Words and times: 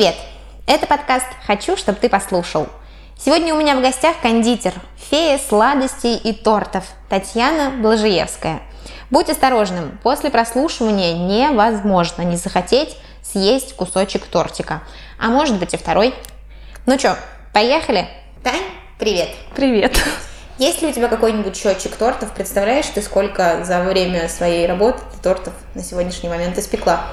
Привет! 0.00 0.16
Это 0.66 0.86
подкаст 0.86 1.26
«Хочу, 1.46 1.76
чтобы 1.76 1.98
ты 1.98 2.08
послушал». 2.08 2.68
Сегодня 3.18 3.54
у 3.54 3.58
меня 3.58 3.76
в 3.76 3.82
гостях 3.82 4.16
кондитер, 4.22 4.72
фея 4.96 5.36
сладостей 5.36 6.16
и 6.16 6.32
тортов 6.32 6.84
Татьяна 7.10 7.68
Блажиевская. 7.82 8.62
Будь 9.10 9.28
осторожным, 9.28 9.98
после 10.02 10.30
прослушивания 10.30 11.12
невозможно 11.12 12.22
не 12.22 12.36
захотеть 12.36 12.96
съесть 13.22 13.76
кусочек 13.76 14.24
тортика, 14.24 14.80
а 15.18 15.28
может 15.28 15.58
быть 15.58 15.74
и 15.74 15.76
второй. 15.76 16.14
Ну 16.86 16.98
что, 16.98 17.18
поехали? 17.52 18.08
Тань, 18.42 18.64
привет! 18.98 19.28
Привет! 19.54 20.02
Есть 20.56 20.80
ли 20.80 20.88
у 20.88 20.92
тебя 20.92 21.08
какой-нибудь 21.08 21.54
счетчик 21.54 21.94
тортов? 21.94 22.32
Представляешь 22.32 22.86
ты, 22.86 23.02
сколько 23.02 23.64
за 23.64 23.82
время 23.82 24.30
своей 24.30 24.66
работы 24.66 25.02
ты 25.12 25.22
тортов 25.22 25.52
на 25.74 25.82
сегодняшний 25.82 26.30
момент 26.30 26.56
испекла? 26.56 27.06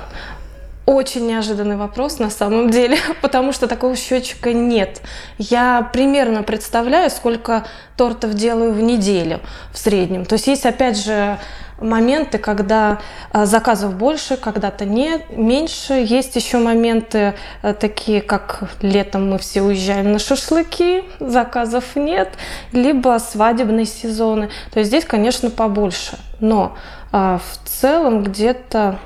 Очень 0.87 1.27
неожиданный 1.27 1.75
вопрос 1.75 2.17
на 2.17 2.29
самом 2.29 2.69
деле, 2.69 2.97
потому 3.21 3.51
что 3.51 3.67
такого 3.67 3.97
счетчика 3.97 4.53
нет. 4.53 5.01
Я 5.37 5.89
примерно 5.91 6.43
представляю, 6.43 7.09
сколько 7.09 7.65
тортов 7.97 8.33
делаю 8.35 8.71
в 8.71 8.79
неделю 8.79 9.41
в 9.73 9.77
среднем. 9.77 10.23
То 10.23 10.35
есть 10.35 10.47
есть, 10.47 10.65
опять 10.65 10.97
же, 10.97 11.37
моменты, 11.81 12.37
когда 12.37 12.99
а, 13.33 13.45
заказов 13.45 13.95
больше, 13.95 14.37
когда-то 14.37 14.85
нет, 14.85 15.23
меньше. 15.35 15.93
Есть 15.95 16.37
еще 16.37 16.57
моменты 16.57 17.33
а, 17.61 17.73
такие, 17.73 18.21
как 18.21 18.63
летом 18.81 19.29
мы 19.29 19.39
все 19.39 19.63
уезжаем 19.63 20.13
на 20.13 20.19
шашлыки, 20.19 21.03
заказов 21.19 21.97
нет, 21.97 22.29
либо 22.71 23.17
свадебные 23.19 23.85
сезоны. 23.85 24.49
То 24.71 24.79
есть 24.79 24.87
здесь, 24.89 25.03
конечно, 25.03 25.49
побольше. 25.49 26.17
Но 26.39 26.77
а, 27.11 27.39
в 27.39 27.67
целом 27.67 28.23
где-то 28.23 28.99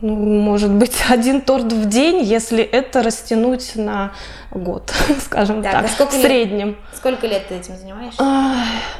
ну, 0.00 0.14
может 0.14 0.70
быть, 0.70 0.96
один 1.08 1.40
торт 1.40 1.72
в 1.72 1.88
день, 1.88 2.22
если 2.22 2.62
это 2.62 3.02
растянуть 3.02 3.72
на 3.74 4.12
год, 4.50 4.92
скажем 5.24 5.62
так, 5.62 5.72
так 5.72 5.90
сколько 5.90 6.12
в 6.12 6.20
среднем. 6.20 6.68
Лет, 6.68 6.76
сколько 6.94 7.26
лет 7.26 7.48
ты 7.48 7.56
этим 7.56 7.76
занимаешься? 7.76 8.22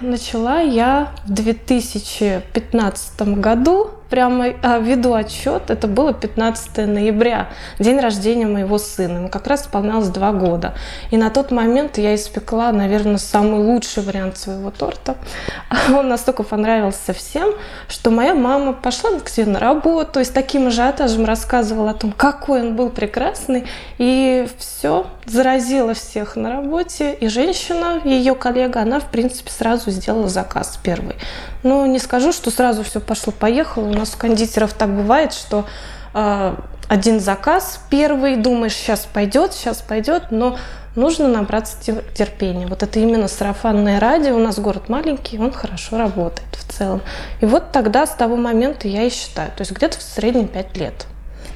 Начала 0.01 0.61
я 0.61 1.13
в 1.25 1.33
2015 1.33 3.23
году 3.39 3.91
прямо 4.11 4.47
а, 4.63 4.79
веду 4.79 5.15
отчет. 5.15 5.71
Это 5.71 5.87
было 5.87 6.13
15 6.13 6.87
ноября, 6.87 7.49
день 7.79 8.01
рождения 8.01 8.47
моего 8.47 8.79
сына. 8.79 9.19
Ему 9.19 9.29
как 9.29 9.47
раз 9.47 9.63
исполнялось 9.63 10.09
два 10.09 10.33
года. 10.33 10.75
И 11.11 11.17
на 11.17 11.31
тот 11.31 11.51
момент 11.51 11.99
я 11.99 12.15
испекла, 12.15 12.73
наверное, 12.73 13.19
самый 13.19 13.61
лучший 13.61 14.03
вариант 14.03 14.39
своего 14.39 14.71
торта. 14.71 15.17
Он 15.89 16.09
настолько 16.09 16.43
понравился 16.43 17.13
всем, 17.13 17.51
что 17.89 18.11
моя 18.11 18.35
мама 18.35 18.73
пошла 18.73 19.19
к 19.21 19.29
себе 19.29 19.47
на 19.47 19.59
работу 19.59 20.21
и 20.21 20.25
с 20.25 20.31
таким 20.31 20.69
ажиотажем 20.69 21.25
рассказывала 21.25 21.91
о 21.91 21.95
том, 21.95 22.13
какой 22.13 22.61
он 22.61 22.77
был 22.77 22.91
прекрасный. 22.91 23.67
И 23.99 24.49
все, 24.59 25.07
заразила 25.27 25.95
всех 25.95 26.37
на 26.37 26.51
работе. 26.51 27.15
И 27.15 27.29
женщина, 27.29 28.01
ее 28.05 28.35
коллега, 28.35 28.81
она, 28.81 29.01
в 29.01 29.11
принципе, 29.11 29.51
сразу 29.51 29.91
сделала 29.91 30.29
заказ 30.29 30.79
первый. 30.83 31.17
Но 31.63 31.87
не 31.87 31.99
скажу, 31.99 32.33
что 32.33 32.51
сразу 32.51 32.85
все 32.85 33.01
пошло-поехало 33.01 33.87
нас 33.99 34.15
у 34.15 34.19
кондитеров 34.19 34.73
так 34.73 34.95
бывает, 34.95 35.33
что 35.33 35.67
э, 36.15 36.55
один 36.89 37.21
заказ 37.21 37.81
первый, 37.91 38.37
думаешь, 38.37 38.75
сейчас 38.75 39.07
пойдет, 39.07 39.53
сейчас 39.53 39.83
пойдет, 39.83 40.31
но 40.31 40.57
нужно 40.97 41.29
набраться 41.29 41.77
терпения. 42.15 42.67
Вот 42.67 42.83
это 42.83 42.99
именно 42.99 43.29
сарафанное 43.29 44.01
радио. 44.01 44.35
У 44.35 44.39
нас 44.39 44.59
город 44.59 44.89
маленький, 44.89 45.39
он 45.39 45.53
хорошо 45.53 45.99
работает 45.99 46.49
в 46.53 46.73
целом. 46.73 47.03
И 47.41 47.47
вот 47.47 47.73
тогда, 47.73 48.07
с 48.07 48.15
того 48.15 48.37
момента 48.37 48.89
я 48.89 49.05
и 49.05 49.11
считаю. 49.11 49.51
То 49.51 49.61
есть 49.61 49.73
где-то 49.73 49.99
в 49.99 50.03
среднем 50.03 50.49
5 50.49 50.77
лет. 50.77 51.07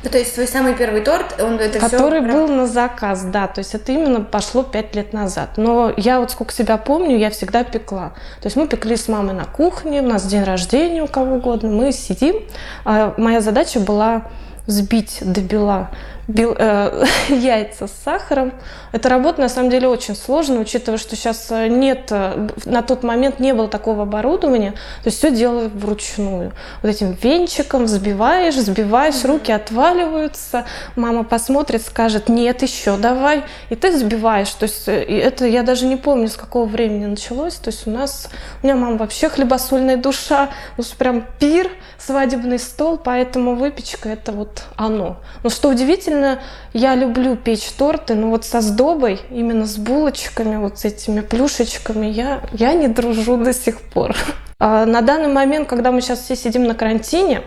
Ну, 0.05 0.11
то 0.11 0.19
есть 0.19 0.35
твой 0.35 0.49
самый 0.49 0.75
первый 0.75 1.03
торт, 1.03 1.41
он 1.41 1.61
это 1.61 1.79
Который 1.79 2.21
все... 2.21 2.33
был 2.33 2.49
на 2.49 2.67
заказ, 2.67 3.23
да. 3.23 3.47
То 3.47 3.61
есть 3.61 3.75
это 3.75 3.93
именно 3.93 4.21
пошло 4.21 4.63
пять 4.65 4.95
лет 4.97 5.13
назад. 5.13 5.51
Но 5.57 5.93
я 5.97 6.19
вот 6.19 6.33
сколько 6.33 6.53
себя 6.53 6.77
помню, 6.77 7.17
я 7.17 7.31
всегда 7.31 7.63
пекла. 7.63 8.13
То 8.41 8.47
есть 8.47 8.57
мы 8.57 8.67
пекли 8.67 8.97
с 8.97 9.07
мамой 9.07 9.35
на 9.35 9.45
кухне, 9.45 10.03
у 10.03 10.07
нас 10.07 10.25
день 10.25 10.43
рождения 10.43 11.03
у 11.03 11.07
кого 11.07 11.37
угодно, 11.37 11.71
мы 11.71 11.93
сидим. 11.93 12.37
А 12.85 13.15
моя 13.17 13.41
задача 13.41 13.79
была 13.79 14.25
взбить 14.67 15.19
до 15.21 15.41
бела 15.41 15.91
э, 16.29 17.05
яйца 17.29 17.87
с 17.87 17.93
сахаром. 18.05 18.53
Эта 18.93 19.09
работа 19.09 19.41
на 19.41 19.49
самом 19.49 19.71
деле 19.71 19.89
очень 19.89 20.15
сложная, 20.15 20.61
учитывая, 20.61 20.99
что 20.99 21.17
сейчас 21.17 21.49
э, 21.51 21.69
нет, 21.69 22.09
э, 22.11 22.49
на 22.65 22.83
тот 22.83 23.03
момент 23.03 23.41
не 23.41 23.55
было 23.55 23.69
такого 23.69 24.03
оборудования, 24.03 24.73
то 25.03 25.09
есть 25.09 25.19
все 25.19 25.31
делаю 25.31 25.71
вручную. 25.75 26.53
Вот 26.83 26.89
этим 26.89 27.17
венчиком 27.21 27.85
взбиваешь, 27.85 28.55
взбиваешь, 28.55 29.25
руки 29.25 29.51
отваливаются, 29.51 30.65
мама 30.95 31.25
посмотрит, 31.25 31.85
скажет, 31.85 32.29
нет, 32.29 32.63
еще 32.63 32.97
давай, 32.97 33.45
и 33.71 33.75
ты 33.75 33.91
взбиваешь. 33.91 34.51
То 34.51 34.65
есть 34.65 34.89
э, 34.89 35.03
это 35.03 35.47
я 35.47 35.63
даже 35.63 35.87
не 35.87 35.97
помню, 35.97 36.29
с 36.29 36.37
какого 36.37 36.67
времени 36.67 37.07
началось. 37.07 37.55
То 37.55 37.71
есть 37.71 37.87
у 37.87 37.91
нас, 37.91 38.29
у 38.63 38.67
меня 38.67 38.77
мама 38.77 38.97
вообще 38.97 39.29
хлебосольная 39.29 39.97
душа, 39.97 40.51
ну 40.77 40.85
прям 40.99 41.25
пир, 41.41 41.69
свадебный 42.05 42.59
стол, 42.59 42.99
поэтому 42.99 43.55
выпечка 43.55 44.09
это 44.09 44.33
вот 44.33 44.65
оно. 44.77 45.19
Но 45.43 45.51
что 45.51 45.69
удивительно, 45.69 46.41
я 46.73 46.95
люблю 46.95 47.37
печь 47.37 47.71
торты, 47.73 48.15
но 48.15 48.29
вот 48.31 48.45
со 48.45 48.61
сдобой, 48.61 49.21
именно 49.31 49.67
с 49.67 49.77
булочками, 49.77 50.57
вот 50.57 50.79
с 50.79 50.85
этими 50.85 51.21
плюшечками, 51.21 52.07
я, 52.07 52.43
я 52.53 52.75
не 52.75 52.89
дружу 52.89 53.37
до 53.37 53.53
сих 53.53 53.81
пор. 53.81 54.17
А 54.65 54.87
на 54.87 55.01
данный 55.01 55.27
момент, 55.27 55.69
когда 55.69 55.91
мы 55.91 56.01
сейчас 56.01 56.21
все 56.21 56.37
сидим 56.37 56.69
на 56.69 56.77
карантине, 56.77 57.43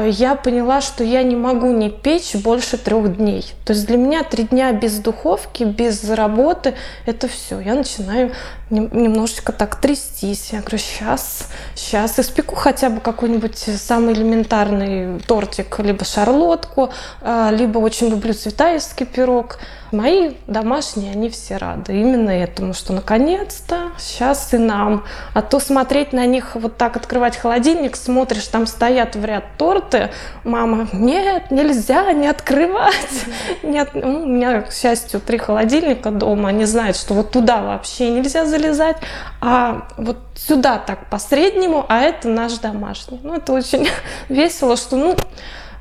я 0.00 0.34
поняла, 0.34 0.80
что 0.80 1.04
я 1.04 1.22
не 1.22 1.36
могу 1.36 1.70
не 1.70 1.90
печь 1.90 2.34
больше 2.34 2.78
трех 2.78 3.16
дней. 3.16 3.52
То 3.64 3.74
есть 3.74 3.86
для 3.86 3.98
меня 3.98 4.24
три 4.24 4.44
дня 4.44 4.72
без 4.72 4.98
духовки, 4.98 5.64
без 5.64 6.08
работы, 6.08 6.74
это 7.04 7.28
все. 7.28 7.60
Я 7.60 7.74
начинаю 7.74 8.32
немножечко 8.70 9.52
так 9.52 9.76
трястись. 9.76 10.50
Я 10.52 10.60
говорю, 10.60 10.78
сейчас, 10.78 11.48
сейчас 11.74 12.18
испеку 12.18 12.54
хотя 12.54 12.88
бы 12.88 13.00
какой-нибудь 13.00 13.58
самый 13.58 14.14
элементарный 14.14 15.20
тортик, 15.20 15.78
либо 15.80 16.04
шарлотку, 16.04 16.90
э, 17.20 17.50
либо 17.52 17.78
очень 17.78 18.08
люблю 18.08 18.32
цветаевский 18.32 19.04
пирог. 19.04 19.58
Мои 19.92 20.32
домашние, 20.46 21.12
они 21.12 21.28
все 21.28 21.58
рады 21.58 21.92
именно 21.92 22.30
этому, 22.30 22.72
что 22.72 22.94
наконец-то 22.94 23.92
сейчас 23.98 24.54
и 24.54 24.58
нам. 24.58 25.04
А 25.34 25.42
то 25.42 25.60
смотреть 25.60 26.14
на 26.14 26.24
них, 26.24 26.54
вот 26.54 26.78
так 26.78 26.96
открывать 26.96 27.36
холодильник, 27.36 27.96
смотришь, 27.96 28.46
там 28.46 28.66
стоят 28.66 29.16
в 29.16 29.24
ряд 29.24 29.44
торты, 29.58 30.10
мама, 30.44 30.88
нет, 30.94 31.50
нельзя, 31.50 32.10
не 32.14 32.26
открывать. 32.26 33.26
Нет, 33.62 33.90
ну, 33.92 34.22
у 34.22 34.26
меня, 34.26 34.62
к 34.62 34.72
счастью, 34.72 35.20
три 35.20 35.36
холодильника 35.36 36.10
дома, 36.10 36.48
они 36.48 36.64
знают, 36.64 36.96
что 36.96 37.12
вот 37.12 37.30
туда 37.30 37.60
вообще 37.60 38.08
нельзя 38.08 38.46
залезать, 38.46 38.96
а 39.42 39.88
вот 39.98 40.16
сюда 40.34 40.78
так 40.78 41.10
по 41.10 41.18
среднему, 41.18 41.84
а 41.90 42.00
это 42.00 42.28
наш 42.28 42.54
домашний. 42.54 43.20
Ну, 43.22 43.34
это 43.34 43.52
очень 43.52 43.86
весело, 44.30 44.78
что, 44.78 44.96
ну, 44.96 45.16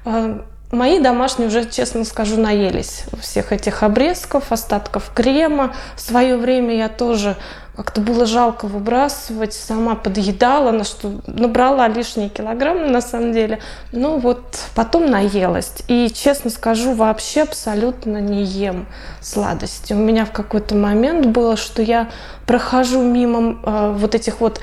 а, 0.03 0.43
Мои 0.71 0.99
домашние 0.99 1.49
уже, 1.49 1.65
честно 1.69 2.05
скажу, 2.05 2.39
наелись 2.39 3.03
всех 3.19 3.51
этих 3.51 3.83
обрезков, 3.83 4.51
остатков 4.53 5.11
крема. 5.13 5.73
В 5.97 6.01
свое 6.01 6.37
время 6.37 6.75
я 6.75 6.87
тоже 6.87 7.35
как-то 7.75 7.99
было 7.99 8.25
жалко 8.25 8.67
выбрасывать, 8.67 9.53
сама 9.53 9.95
подъедала, 9.95 10.71
на 10.71 10.83
что 10.83 11.19
набрала 11.27 11.87
лишние 11.87 12.29
килограммы 12.29 12.87
на 12.87 13.01
самом 13.01 13.33
деле. 13.33 13.59
Ну 13.91 14.17
вот 14.17 14.59
потом 14.75 15.09
наелась. 15.09 15.73
И, 15.87 16.09
честно 16.13 16.49
скажу, 16.49 16.93
вообще 16.93 17.41
абсолютно 17.41 18.19
не 18.19 18.43
ем 18.43 18.87
сладости. 19.19 19.93
У 19.93 19.97
меня 19.97 20.25
в 20.25 20.31
какой-то 20.31 20.75
момент 20.75 21.27
было, 21.27 21.57
что 21.57 21.81
я 21.81 22.09
прохожу 22.45 23.01
мимо 23.01 23.57
э, 23.63 23.93
вот 23.97 24.15
этих 24.15 24.41
вот 24.41 24.61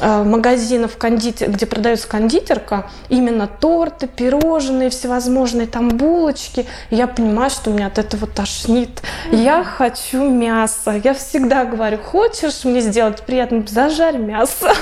магазинов, 0.00 0.96
кондитер, 0.96 1.50
где 1.50 1.66
продается 1.66 2.08
кондитерка, 2.08 2.90
именно 3.08 3.46
торты, 3.46 4.06
пирожные, 4.06 4.90
всевозможные 4.90 5.66
там 5.66 5.90
булочки. 5.90 6.66
я 6.90 7.06
понимаю, 7.06 7.50
что 7.50 7.70
меня 7.70 7.86
от 7.86 7.98
этого 7.98 8.26
тошнит. 8.26 9.02
Mm-hmm. 9.30 9.42
Я 9.42 9.64
хочу 9.64 10.28
мясо. 10.28 11.00
Я 11.02 11.14
всегда 11.14 11.64
говорю, 11.64 11.98
хочешь 11.98 12.64
мне 12.64 12.80
сделать 12.80 13.22
приятно, 13.22 13.64
зажарь 13.66 14.16
мясо. 14.16 14.72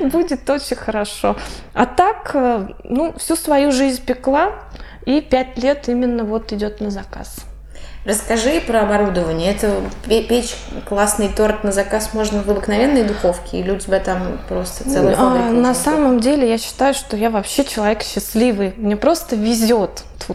Будет 0.00 0.48
очень 0.50 0.76
хорошо. 0.76 1.36
А 1.72 1.86
так, 1.86 2.30
э, 2.34 2.68
ну, 2.84 3.14
всю 3.18 3.36
свою 3.36 3.72
жизнь 3.72 4.02
пекла, 4.04 4.52
и 5.06 5.20
пять 5.20 5.56
лет 5.56 5.88
именно 5.88 6.24
вот 6.24 6.52
идет 6.52 6.80
на 6.80 6.90
заказ. 6.90 7.45
Расскажи 8.06 8.60
про 8.60 8.82
оборудование. 8.82 9.52
Это 9.52 9.82
печь 10.06 10.54
классный 10.88 11.28
торт 11.28 11.64
на 11.64 11.72
заказ 11.72 12.14
можно 12.14 12.40
в 12.40 12.48
обыкновенной 12.48 13.02
духовке 13.02 13.58
или 13.58 13.72
у 13.72 13.78
тебя 13.78 13.98
там 13.98 14.38
просто 14.48 14.84
а, 14.86 14.92
фабрика? 14.92 15.48
А, 15.48 15.50
на 15.50 15.74
самом 15.74 16.20
деле 16.20 16.48
я 16.48 16.56
считаю, 16.56 16.94
что 16.94 17.16
я 17.16 17.30
вообще 17.30 17.64
человек 17.64 18.02
счастливый. 18.02 18.74
Мне 18.76 18.96
просто 18.96 19.34
везет. 19.34 20.04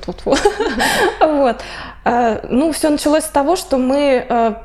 Вот. 1.21 1.61
А, 2.03 2.41
ну, 2.49 2.71
все 2.73 2.89
началось 2.89 3.23
с 3.23 3.29
того, 3.29 3.55
что 3.55 3.77
мы 3.77 4.25
а, 4.27 4.63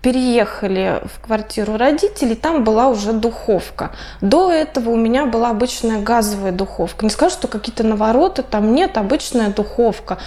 переехали 0.00 1.02
в 1.04 1.26
квартиру 1.26 1.76
родителей, 1.76 2.36
там 2.36 2.64
была 2.64 2.88
уже 2.88 3.12
духовка. 3.12 3.90
До 4.20 4.50
этого 4.50 4.90
у 4.90 4.96
меня 4.96 5.26
была 5.26 5.50
обычная 5.50 6.00
газовая 6.00 6.52
духовка. 6.52 7.04
Не 7.04 7.10
скажу, 7.10 7.34
что 7.34 7.48
какие-то 7.48 7.84
навороты, 7.84 8.42
там 8.42 8.74
нет, 8.74 8.96
обычная 8.98 9.50
духовка 9.50 10.18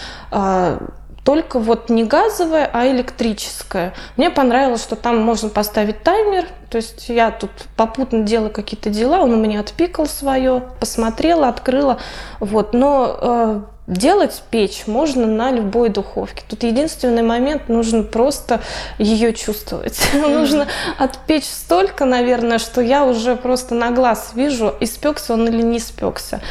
только 1.29 1.59
вот 1.59 1.91
не 1.91 2.05
газовая, 2.05 2.67
а 2.73 2.87
электрическая. 2.87 3.93
Мне 4.17 4.31
понравилось, 4.31 4.81
что 4.81 4.95
там 4.95 5.21
можно 5.21 5.49
поставить 5.49 6.01
таймер, 6.01 6.45
то 6.71 6.77
есть 6.77 7.07
я 7.07 7.29
тут 7.29 7.51
попутно 7.77 8.23
делаю 8.23 8.49
какие-то 8.49 8.89
дела, 8.89 9.19
он 9.19 9.33
у 9.33 9.35
меня 9.35 9.59
отпикал 9.59 10.07
свое, 10.07 10.63
посмотрела, 10.79 11.47
открыла, 11.47 11.99
вот, 12.39 12.73
но 12.73 13.15
э, 13.21 13.61
делать 13.85 14.41
печь 14.49 14.87
можно 14.87 15.27
на 15.27 15.51
любой 15.51 15.89
духовке. 15.89 16.41
Тут 16.49 16.63
единственный 16.63 17.21
момент, 17.21 17.69
нужно 17.69 18.01
просто 18.01 18.61
ее 18.97 19.31
чувствовать. 19.31 20.01
нужно 20.15 20.65
отпечь 20.97 21.45
столько, 21.45 22.05
наверное, 22.05 22.57
что 22.57 22.81
я 22.81 23.05
уже 23.05 23.35
просто 23.35 23.75
на 23.75 23.91
глаз 23.91 24.31
вижу, 24.33 24.73
испекся 24.79 25.33
он 25.33 25.47
или 25.47 25.61
не 25.61 25.77
испекся. 25.77 26.41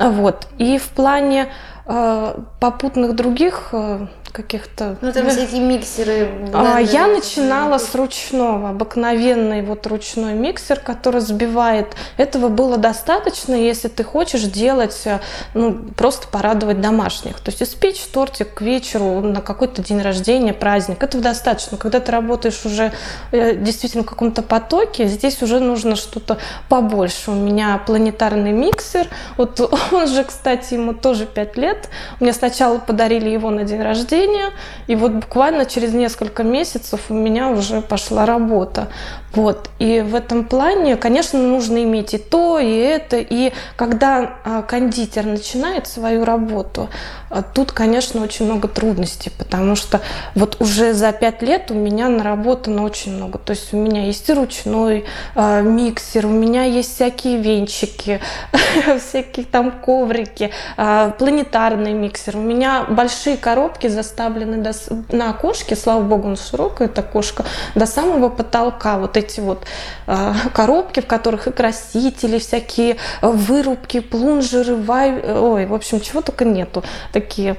Вот. 0.00 0.48
И 0.58 0.78
в 0.78 0.88
плане 0.88 1.52
э, 1.86 2.34
попутных 2.58 3.14
других 3.14 3.68
э, 3.70 4.08
каких-то... 4.34 4.96
Ну, 5.00 5.12
там 5.12 5.30
всякие 5.30 5.60
миксеры. 5.60 6.28
А, 6.52 6.80
я 6.80 7.06
начинала 7.06 7.78
с 7.78 7.94
ручного, 7.94 8.70
обыкновенный 8.70 9.62
вот 9.62 9.86
ручной 9.86 10.34
миксер, 10.34 10.80
который 10.80 11.20
сбивает. 11.20 11.94
Этого 12.16 12.48
было 12.48 12.76
достаточно, 12.76 13.54
если 13.54 13.86
ты 13.86 14.02
хочешь 14.02 14.42
делать, 14.42 15.02
э, 15.04 15.20
ну, 15.54 15.74
просто 15.96 16.26
порадовать 16.26 16.80
домашних. 16.80 17.38
То 17.38 17.52
есть 17.52 17.62
испечь 17.62 18.00
тортик 18.12 18.54
к 18.54 18.60
вечеру 18.60 19.20
на 19.20 19.40
какой-то 19.40 19.84
день 19.84 20.02
рождения, 20.02 20.52
праздник, 20.52 21.04
этого 21.04 21.22
достаточно. 21.22 21.78
Когда 21.78 22.00
ты 22.00 22.10
работаешь 22.10 22.64
уже 22.64 22.92
э, 23.30 23.54
действительно 23.54 24.02
в 24.02 24.06
каком-то 24.06 24.42
потоке, 24.42 25.06
здесь 25.06 25.42
уже 25.42 25.60
нужно 25.60 25.94
что-то 25.94 26.38
побольше. 26.68 27.30
У 27.30 27.34
меня 27.34 27.80
планетарный 27.86 28.50
миксер, 28.50 29.06
вот 29.36 29.60
он 29.92 30.08
же, 30.08 30.24
кстати, 30.24 30.74
ему 30.74 30.92
тоже 30.92 31.24
5 31.24 31.56
лет. 31.56 31.88
Мне 32.18 32.32
сначала 32.32 32.78
подарили 32.78 33.28
его 33.28 33.50
на 33.50 33.62
день 33.62 33.80
рождения, 33.80 34.23
обучения, 34.24 34.52
и 34.86 34.94
вот 34.94 35.12
буквально 35.12 35.64
через 35.66 35.92
несколько 35.92 36.42
месяцев 36.42 37.00
у 37.08 37.14
меня 37.14 37.48
уже 37.50 37.80
пошла 37.80 38.26
работа. 38.26 38.88
Вот. 39.34 39.70
И 39.78 40.00
в 40.00 40.14
этом 40.14 40.44
плане, 40.44 40.96
конечно, 40.96 41.38
нужно 41.40 41.82
иметь 41.82 42.14
и 42.14 42.18
то, 42.18 42.58
и 42.58 42.76
это. 42.76 43.16
И 43.18 43.52
когда 43.76 44.34
а, 44.44 44.62
кондитер 44.62 45.24
начинает 45.24 45.86
свою 45.86 46.24
работу, 46.24 46.88
а, 47.30 47.42
тут, 47.42 47.72
конечно, 47.72 48.22
очень 48.22 48.44
много 48.44 48.68
трудностей, 48.68 49.30
потому 49.36 49.74
что 49.74 50.00
вот 50.34 50.60
уже 50.60 50.94
за 50.94 51.12
пять 51.12 51.42
лет 51.42 51.70
у 51.70 51.74
меня 51.74 52.08
наработано 52.08 52.84
очень 52.84 53.16
много. 53.16 53.38
То 53.38 53.50
есть 53.50 53.74
у 53.74 53.76
меня 53.76 54.04
есть 54.04 54.28
и 54.28 54.32
ручной 54.32 55.04
э, 55.34 55.62
миксер, 55.62 56.26
у 56.26 56.30
меня 56.30 56.64
есть 56.64 56.94
всякие 56.94 57.38
венчики, 57.38 58.20
всякие 58.98 59.46
там 59.46 59.72
коврики, 59.72 60.50
планетарный 60.76 61.92
миксер. 61.92 62.36
У 62.36 62.40
меня 62.40 62.84
большие 62.88 63.36
коробки 63.36 63.88
заставлены 63.88 64.64
на 65.10 65.30
окошке, 65.30 65.76
слава 65.76 66.02
богу, 66.02 66.28
он 66.28 66.36
широкая, 66.36 66.88
эта 66.88 67.00
окошко, 67.00 67.44
до 67.74 67.86
самого 67.86 68.28
потолка. 68.28 68.98
Вот 68.98 69.16
эти 69.24 69.40
вот 69.40 69.64
э, 70.06 70.32
коробки, 70.52 71.00
в 71.00 71.06
которых 71.06 71.46
и 71.46 71.52
красители, 71.52 72.38
всякие 72.38 72.96
вырубки, 73.22 74.00
плунжеры, 74.00 74.76
вай... 74.76 75.20
ой, 75.20 75.66
в 75.66 75.74
общем, 75.74 76.00
чего 76.00 76.20
только 76.20 76.44
нету 76.44 76.84
такие, 77.12 77.56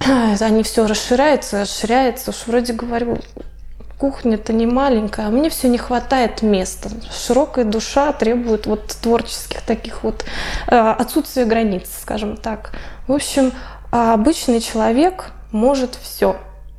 они 0.40 0.62
все 0.62 0.86
расширяются, 0.86 1.62
расширяется. 1.62 2.30
Уж 2.30 2.46
вроде 2.46 2.72
говорю, 2.72 3.18
кухня-то 3.98 4.52
не 4.52 4.66
маленькая, 4.66 5.28
а 5.28 5.30
мне 5.30 5.48
все 5.48 5.68
не 5.68 5.78
хватает 5.78 6.42
места. 6.42 6.90
Широкая 7.12 7.64
душа 7.64 8.12
требует 8.12 8.66
вот 8.66 8.86
творческих 9.00 9.62
таких 9.62 10.02
вот 10.02 10.24
э, 10.66 10.76
отсутствия 10.76 11.44
границ, 11.44 11.88
скажем 12.00 12.36
так. 12.36 12.72
В 13.06 13.12
общем, 13.12 13.52
а 13.92 14.14
обычный 14.14 14.60
человек 14.60 15.30
может 15.52 15.94
все. 15.94 16.36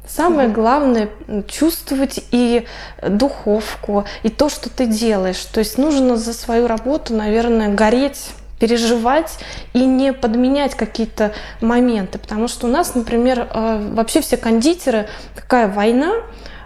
Самое 0.07 0.50
главное 0.50 1.09
чувствовать 1.47 2.23
и 2.31 2.65
духовку, 3.01 4.05
и 4.23 4.29
то, 4.29 4.50
что 4.50 4.69
ты 4.69 4.85
делаешь. 4.85 5.44
То 5.45 5.59
есть 5.59 5.77
нужно 5.77 6.17
за 6.17 6.33
свою 6.33 6.67
работу, 6.67 7.13
наверное, 7.13 7.73
гореть 7.73 8.31
переживать 8.59 9.39
и 9.73 9.85
не 9.85 10.13
подменять 10.13 10.75
какие-то 10.75 11.33
моменты. 11.59 12.17
Потому 12.17 12.47
что 12.47 12.67
у 12.67 12.69
нас, 12.69 12.95
например, 12.95 13.47
э, 13.53 13.89
вообще 13.94 14.21
все 14.21 14.38
кондитеры, 14.38 15.09
такая 15.35 15.67
война, 15.67 16.13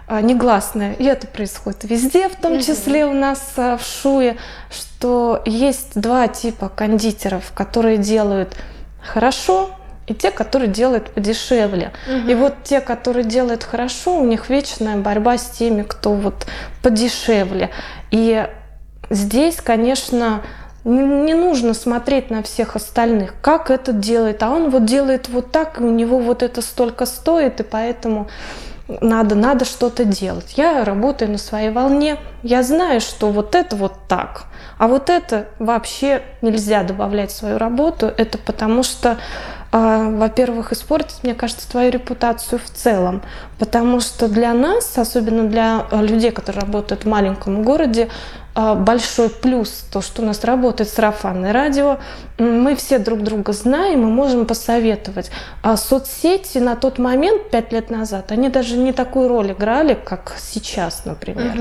э, 0.06 0.20
негласная, 0.20 0.92
и 0.92 1.04
это 1.04 1.26
происходит 1.26 1.84
везде, 1.84 2.28
в 2.28 2.36
том 2.36 2.60
числе 2.60 3.04
у 3.06 3.14
нас 3.14 3.54
э, 3.56 3.76
в 3.76 3.84
Шуе, 3.84 4.36
что 4.70 5.42
есть 5.44 6.00
два 6.00 6.28
типа 6.28 6.68
кондитеров, 6.68 7.52
которые 7.52 7.98
делают 7.98 8.54
хорошо, 9.02 9.70
и 10.08 10.14
те, 10.14 10.30
которые 10.30 10.68
делают 10.68 11.10
подешевле. 11.10 11.92
Угу. 12.08 12.30
И 12.30 12.34
вот 12.34 12.54
те, 12.64 12.80
которые 12.80 13.24
делают 13.24 13.62
хорошо, 13.62 14.18
у 14.18 14.24
них 14.24 14.48
вечная 14.48 14.96
борьба 14.96 15.38
с 15.38 15.46
теми, 15.50 15.82
кто 15.82 16.12
вот 16.12 16.46
подешевле. 16.82 17.70
И 18.10 18.46
здесь, 19.10 19.56
конечно, 19.56 20.42
не 20.84 21.34
нужно 21.34 21.74
смотреть 21.74 22.30
на 22.30 22.42
всех 22.42 22.74
остальных, 22.74 23.34
как 23.42 23.70
этот 23.70 24.00
делает, 24.00 24.42
а 24.42 24.50
он 24.50 24.70
вот 24.70 24.86
делает 24.86 25.28
вот 25.28 25.52
так, 25.52 25.80
и 25.80 25.84
у 25.84 25.90
него 25.90 26.18
вот 26.18 26.42
это 26.42 26.62
столько 26.62 27.04
стоит, 27.04 27.60
и 27.60 27.62
поэтому 27.62 28.28
надо, 28.88 29.34
надо 29.34 29.66
что-то 29.66 30.04
делать. 30.04 30.54
Я 30.56 30.84
работаю 30.84 31.30
на 31.30 31.38
своей 31.38 31.70
волне, 31.70 32.16
я 32.42 32.62
знаю, 32.62 33.02
что 33.02 33.30
вот 33.30 33.54
это 33.54 33.76
вот 33.76 33.94
так, 34.08 34.44
а 34.78 34.88
вот 34.88 35.10
это 35.10 35.48
вообще 35.58 36.22
нельзя 36.40 36.84
добавлять 36.84 37.30
в 37.30 37.36
свою 37.36 37.58
работу, 37.58 38.06
это 38.06 38.38
потому 38.38 38.82
что 38.82 39.18
во-первых, 39.70 40.72
испортить, 40.72 41.22
мне 41.22 41.34
кажется, 41.34 41.70
твою 41.70 41.90
репутацию 41.90 42.58
в 42.58 42.70
целом. 42.70 43.22
Потому 43.58 44.00
что 44.00 44.28
для 44.28 44.54
нас, 44.54 44.96
особенно 44.96 45.44
для 45.44 45.86
а, 45.90 46.02
людей, 46.02 46.30
которые 46.30 46.62
работают 46.62 47.04
в 47.04 47.08
маленьком 47.08 47.62
городе, 47.62 48.08
а, 48.08 48.08
большой 48.58 49.30
плюс 49.30 49.84
то, 49.92 50.00
что 50.00 50.22
у 50.22 50.24
нас 50.24 50.42
работает 50.44 50.90
сарафанное 50.90 51.52
радио. 51.52 51.98
Мы 52.38 52.74
все 52.74 52.98
друг 52.98 53.22
друга 53.22 53.52
знаем 53.52 54.02
и 54.02 54.10
можем 54.10 54.46
посоветовать. 54.46 55.30
А 55.62 55.76
соцсети 55.76 56.58
на 56.58 56.74
тот 56.74 56.98
момент, 56.98 57.50
пять 57.50 57.72
лет 57.72 57.90
назад, 57.90 58.32
они 58.32 58.48
даже 58.48 58.76
не 58.76 58.92
такую 58.92 59.28
роль 59.28 59.52
играли, 59.52 59.94
как 59.94 60.34
сейчас, 60.40 61.04
например. 61.04 61.54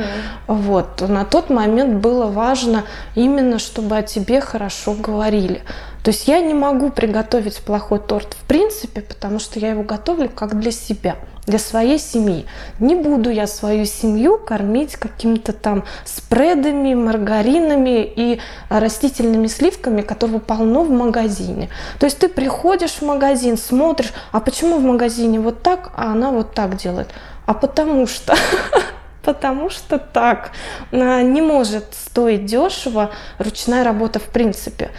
Угу. 0.48 0.56
Вот. 0.56 1.02
На 1.08 1.24
тот 1.24 1.50
момент 1.50 2.02
было 2.02 2.26
важно 2.26 2.84
именно, 3.16 3.60
чтобы 3.60 3.98
о 3.98 4.02
тебе 4.02 4.42
хорошо 4.42 4.94
говорили. 4.94 5.62
То 6.04 6.10
есть 6.10 6.28
я 6.28 6.40
не 6.40 6.54
могу 6.54 6.90
приготовить 6.90 7.58
плохой 7.58 8.00
торт 8.00 8.34
в 8.34 8.48
принципе, 8.48 9.02
потому 9.02 9.40
что 9.40 9.60
я 9.60 9.72
его 9.72 9.84
готовлю 9.84 10.30
как 10.30 10.60
для 10.60 10.72
себя 10.72 11.16
для 11.48 11.60
своей 11.60 11.98
семьи. 11.98 12.46
Не 12.80 12.96
буду 12.96 13.30
я 13.30 13.48
свою 13.48 13.86
семью 13.86 14.38
кормить 14.38 14.98
какими-то 14.98 15.54
там 15.54 15.86
спредами, 16.06 16.94
маргаринами 16.94 18.04
и 18.04 18.40
растительными 18.70 19.48
сливками, 19.48 20.02
которого 20.02 20.40
полно 20.40 20.84
в 20.84 20.92
магазине. 20.92 21.70
То 22.00 22.06
есть 22.06 22.20
ты 22.20 22.28
приходишь 22.28 22.96
в 22.96 23.02
магазин, 23.02 23.58
смотришь, 23.58 24.14
а 24.32 24.42
почему 24.42 24.78
в 24.78 24.84
магазине 24.84 25.40
вот 25.40 25.64
так, 25.64 25.92
а 25.96 26.12
она 26.12 26.32
вот 26.32 26.54
так 26.54 26.76
делает? 26.76 27.08
А 27.46 27.54
потому 27.54 28.08
что 28.08 28.36
потому 29.28 29.70
что 29.70 30.00
так. 30.00 30.52
А, 30.92 31.22
не 31.22 31.42
может 31.42 31.94
стоить 31.94 32.46
дешево 32.46 33.12
ручная 33.40 33.84
работа 33.84 34.20
в 34.20 34.26
принципе. 34.26 34.92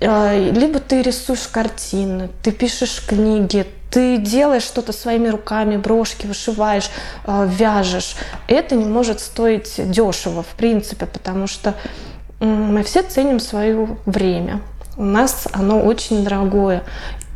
А, 0.00 0.36
либо 0.36 0.80
ты 0.80 1.02
рисуешь 1.02 1.46
картины, 1.48 2.30
ты 2.42 2.52
пишешь 2.52 3.04
книги, 3.06 3.66
ты 3.90 4.18
делаешь 4.18 4.64
что-то 4.64 4.92
своими 4.92 5.28
руками, 5.28 5.76
брошки 5.76 6.26
вышиваешь, 6.26 6.90
а, 7.24 7.46
вяжешь. 7.46 8.16
Это 8.48 8.74
не 8.74 8.86
может 8.86 9.20
стоить 9.20 9.74
дешево, 9.90 10.42
в 10.42 10.54
принципе, 10.56 11.06
потому 11.06 11.46
что 11.46 11.74
мы 12.40 12.82
все 12.82 13.02
ценим 13.02 13.38
свое 13.40 13.96
время. 14.04 14.60
У 14.96 15.04
нас 15.04 15.46
оно 15.52 15.80
очень 15.80 16.24
дорогое. 16.24 16.82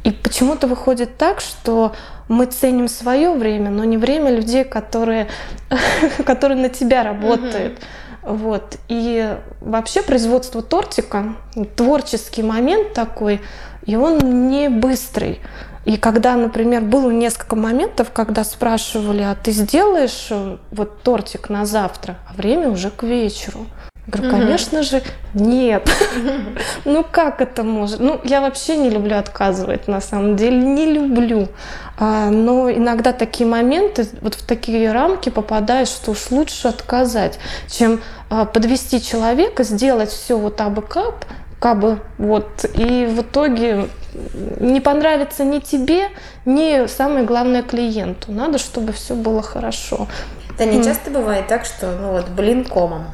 И 0.05 0.11
почему-то 0.11 0.67
выходит 0.67 1.17
так, 1.17 1.41
что 1.41 1.95
мы 2.29 2.47
ценим 2.47 2.89
свое 2.89 3.33
время, 3.33 3.71
но 3.71 3.85
не 3.85 3.97
время 3.97 4.31
людей, 4.31 4.65
которые, 4.65 5.29
которые 6.27 6.61
на 6.61 6.69
тебя 6.69 7.03
работают. 7.03 7.79
Mm-hmm. 7.79 7.83
Вот. 8.23 8.77
И 8.89 9.37
вообще 9.61 10.03
производство 10.03 10.63
тортика, 10.63 11.35
творческий 11.77 12.43
момент 12.43 12.93
такой, 12.93 13.41
и 13.87 13.97
он 13.97 14.49
не 14.49 14.69
быстрый. 14.69 15.41
И 15.85 15.97
когда, 15.97 16.37
например, 16.37 16.83
было 16.83 17.11
несколько 17.11 17.57
моментов, 17.57 18.11
когда 18.13 18.45
спрашивали, 18.45 19.23
а 19.23 19.35
ты 19.35 19.53
сделаешь 19.53 20.27
э, 20.29 20.59
вот 20.71 21.03
тортик 21.03 21.49
на 21.49 21.65
завтра, 21.65 22.19
а 22.29 22.35
время 22.35 22.69
уже 22.69 22.91
к 22.91 23.05
вечеру. 23.05 23.67
Говорю, 24.09 24.31
конечно 24.31 24.83
же, 24.83 25.03
нет. 25.35 25.87
ну 26.87 27.05
как 27.05 27.43
это 27.43 27.63
может? 27.63 28.01
Ну, 28.01 28.19
я 28.25 28.41
вообще 28.41 28.77
не 28.77 28.89
люблю 28.89 29.19
отказывать, 29.19 29.87
на 29.87 30.01
самом 30.01 30.35
деле, 30.35 30.57
не 30.57 30.87
люблю. 30.87 31.49
А, 31.99 32.31
но 32.31 32.71
иногда 32.71 33.13
такие 33.13 33.47
моменты, 33.47 34.09
вот 34.23 34.35
в 34.35 34.47
такие 34.47 34.91
рамки 34.93 35.29
попадаешь, 35.29 35.89
что 35.89 36.13
уж 36.13 36.31
лучше 36.31 36.69
отказать, 36.69 37.39
чем 37.71 38.01
а, 38.31 38.47
подвести 38.47 39.03
человека, 39.03 39.63
сделать 39.63 40.09
все 40.09 40.39
вот 40.39 40.59
абы 40.63 40.81
кап, 40.81 41.27
кабы, 41.61 41.99
вот, 42.17 42.65
и 42.75 43.05
в 43.05 43.21
итоге 43.21 43.89
не 44.59 44.81
понравится 44.81 45.45
ни 45.45 45.59
тебе, 45.59 46.09
ни 46.47 46.87
самое 46.87 47.27
главное 47.27 47.63
клиенту. 47.63 48.33
Надо, 48.33 48.57
чтобы 48.57 48.95
все 48.95 49.15
было 49.15 49.43
хорошо. 49.43 50.07
Да 50.57 50.65
не 50.65 50.83
часто 50.83 51.11
бывает 51.11 51.47
так, 51.47 51.67
что, 51.67 51.93
ну 51.93 52.13
вот, 52.13 52.29
блин, 52.29 52.65
комом. 52.65 53.05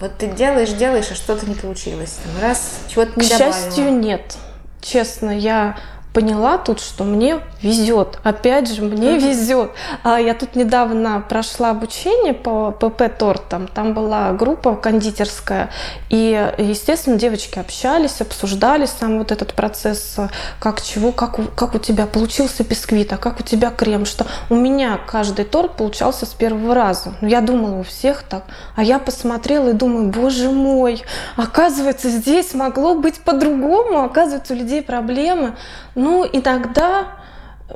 Вот 0.00 0.16
ты 0.16 0.28
делаешь, 0.28 0.70
делаешь, 0.70 1.08
а 1.10 1.14
что-то 1.14 1.46
не 1.46 1.54
получилось. 1.54 2.18
Там 2.24 2.42
раз, 2.42 2.80
чего-то 2.88 3.20
не 3.20 3.26
К 3.26 3.30
добавила. 3.30 3.52
счастью, 3.54 3.92
нет. 3.92 4.36
Честно, 4.80 5.30
я 5.30 5.78
поняла 6.12 6.58
тут, 6.58 6.80
что 6.80 7.04
мне 7.04 7.40
везет. 7.62 8.18
Опять 8.22 8.72
же, 8.72 8.82
мне 8.82 9.18
везет. 9.18 9.70
А 10.02 10.18
я 10.18 10.34
тут 10.34 10.56
недавно 10.56 11.22
прошла 11.28 11.70
обучение 11.70 12.34
по 12.34 12.72
ПП 12.72 13.02
тортам. 13.16 13.68
Там 13.68 13.94
была 13.94 14.32
группа 14.32 14.74
кондитерская. 14.74 15.70
И, 16.08 16.52
естественно, 16.58 17.16
девочки 17.16 17.58
общались, 17.58 18.20
обсуждали 18.20 18.86
сам 18.86 19.18
вот 19.18 19.30
этот 19.30 19.54
процесс, 19.54 20.16
как 20.58 20.82
чего, 20.82 21.12
как 21.12 21.38
у, 21.38 21.44
как 21.44 21.74
у 21.74 21.78
тебя 21.78 22.06
получился 22.06 22.64
бисквит, 22.64 23.12
а 23.12 23.16
как 23.16 23.40
у 23.40 23.42
тебя 23.42 23.70
крем, 23.70 24.04
что 24.04 24.26
у 24.48 24.54
меня 24.54 24.98
каждый 25.06 25.44
торт 25.44 25.76
получался 25.76 26.26
с 26.26 26.30
первого 26.30 26.74
раза. 26.74 27.14
Ну, 27.20 27.28
я 27.28 27.40
думала, 27.40 27.76
у 27.76 27.82
всех 27.82 28.22
так. 28.22 28.44
А 28.74 28.82
я 28.82 28.98
посмотрела 28.98 29.70
и 29.70 29.74
думаю, 29.74 30.08
боже 30.08 30.50
мой, 30.50 31.02
оказывается, 31.36 32.08
здесь 32.08 32.54
могло 32.54 32.94
быть 32.94 33.20
по-другому, 33.20 34.02
оказывается, 34.02 34.54
у 34.54 34.56
людей 34.56 34.82
проблемы. 34.82 35.54
Ну, 36.00 36.26
иногда, 36.32 37.08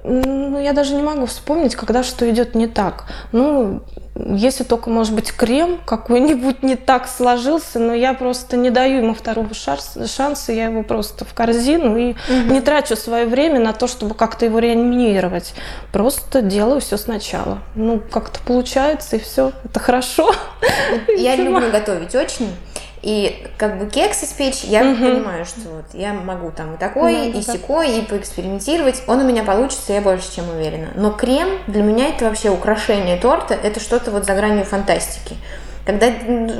ну, 0.02 0.58
я 0.58 0.72
даже 0.72 0.94
не 0.94 1.02
могу 1.02 1.26
вспомнить, 1.26 1.76
когда 1.76 2.02
что 2.02 2.28
идет 2.30 2.54
не 2.54 2.66
так. 2.66 3.04
Ну, 3.32 3.82
если 4.14 4.64
только, 4.64 4.88
может 4.88 5.14
быть, 5.14 5.30
крем 5.30 5.78
какой-нибудь 5.84 6.62
не 6.62 6.76
так 6.76 7.06
сложился, 7.06 7.78
но 7.78 7.92
я 7.92 8.14
просто 8.14 8.56
не 8.56 8.70
даю 8.70 9.02
ему 9.02 9.14
второго 9.14 9.52
шанса, 9.52 10.52
я 10.52 10.66
его 10.66 10.82
просто 10.82 11.26
в 11.26 11.34
корзину 11.34 11.98
и 11.98 12.12
угу. 12.12 12.54
не 12.54 12.62
трачу 12.62 12.96
свое 12.96 13.26
время 13.26 13.60
на 13.60 13.74
то, 13.74 13.86
чтобы 13.88 14.14
как-то 14.14 14.46
его 14.46 14.58
реанимировать. 14.58 15.54
Просто 15.92 16.40
делаю 16.40 16.80
все 16.80 16.96
сначала. 16.96 17.58
Ну, 17.74 18.00
как-то 18.10 18.40
получается, 18.40 19.16
и 19.16 19.18
все. 19.18 19.52
Это 19.64 19.80
хорошо. 19.80 20.32
Я 21.18 21.36
люблю 21.36 21.70
готовить 21.70 22.14
очень. 22.14 22.48
И 23.04 23.46
как 23.58 23.78
бы 23.78 23.84
кекс 23.84 24.24
испечь, 24.24 24.64
я 24.64 24.80
угу. 24.80 24.96
понимаю, 24.96 25.44
что 25.44 25.60
вот 25.68 25.84
я 25.92 26.14
могу 26.14 26.50
там 26.50 26.74
и 26.74 26.78
такой, 26.78 27.12
да, 27.12 27.24
и 27.38 27.44
да. 27.44 27.52
секой, 27.52 27.98
и 27.98 28.00
поэкспериментировать. 28.00 29.02
Он 29.06 29.20
у 29.20 29.28
меня 29.28 29.44
получится, 29.44 29.92
я 29.92 30.00
больше 30.00 30.34
чем 30.34 30.48
уверена. 30.48 30.88
Но 30.94 31.10
крем 31.10 31.50
для 31.66 31.82
меня 31.82 32.08
это 32.08 32.24
вообще 32.24 32.48
украшение 32.48 33.18
торта, 33.18 33.52
это 33.62 33.78
что-то 33.78 34.10
вот 34.10 34.24
за 34.24 34.34
гранью 34.34 34.64
фантастики. 34.64 35.36
Когда 35.84 36.06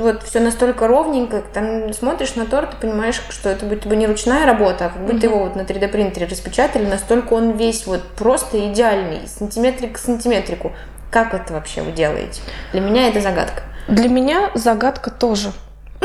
вот 0.01 0.21
все 0.21 0.39
настолько 0.39 0.87
ровненько, 0.87 1.41
там 1.51 1.91
смотришь 1.93 2.35
на 2.35 2.45
торт 2.45 2.75
и 2.75 2.77
понимаешь, 2.77 3.19
что 3.29 3.49
это 3.49 3.65
будто 3.65 3.89
бы 3.89 3.95
не 3.95 4.05
ручная 4.05 4.45
работа, 4.45 4.85
а 4.85 4.89
как 4.89 5.01
будто 5.01 5.25
угу. 5.25 5.35
его 5.35 5.39
вот 5.45 5.55
на 5.55 5.61
3D 5.61 5.87
принтере 5.87 6.27
распечатали, 6.27 6.85
настолько 6.85 7.33
он 7.33 7.57
весь 7.57 7.87
вот 7.87 8.03
просто 8.15 8.71
идеальный, 8.71 9.27
сантиметрик 9.27 9.93
к 9.93 9.97
сантиметрику. 9.97 10.73
Как 11.09 11.33
это 11.33 11.53
вообще 11.53 11.81
вы 11.81 11.91
делаете? 11.91 12.39
Для 12.71 12.81
меня 12.81 13.07
это 13.07 13.19
загадка. 13.19 13.63
Для 13.87 14.09
меня 14.09 14.51
загадка 14.53 15.09
тоже. 15.09 15.51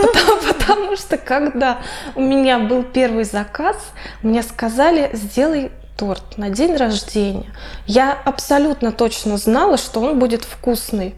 Потому, 0.00 0.42
потому 0.42 0.96
что 0.96 1.16
когда 1.16 1.78
у 2.14 2.20
меня 2.20 2.58
был 2.58 2.82
первый 2.82 3.24
заказ, 3.24 3.76
мне 4.22 4.42
сказали, 4.42 5.10
сделай 5.12 5.70
торт 5.96 6.38
на 6.38 6.48
день 6.48 6.76
рождения. 6.76 7.52
Я 7.86 8.16
абсолютно 8.24 8.90
точно 8.90 9.36
знала, 9.36 9.76
что 9.76 10.00
он 10.00 10.18
будет 10.18 10.44
вкусный 10.44 11.14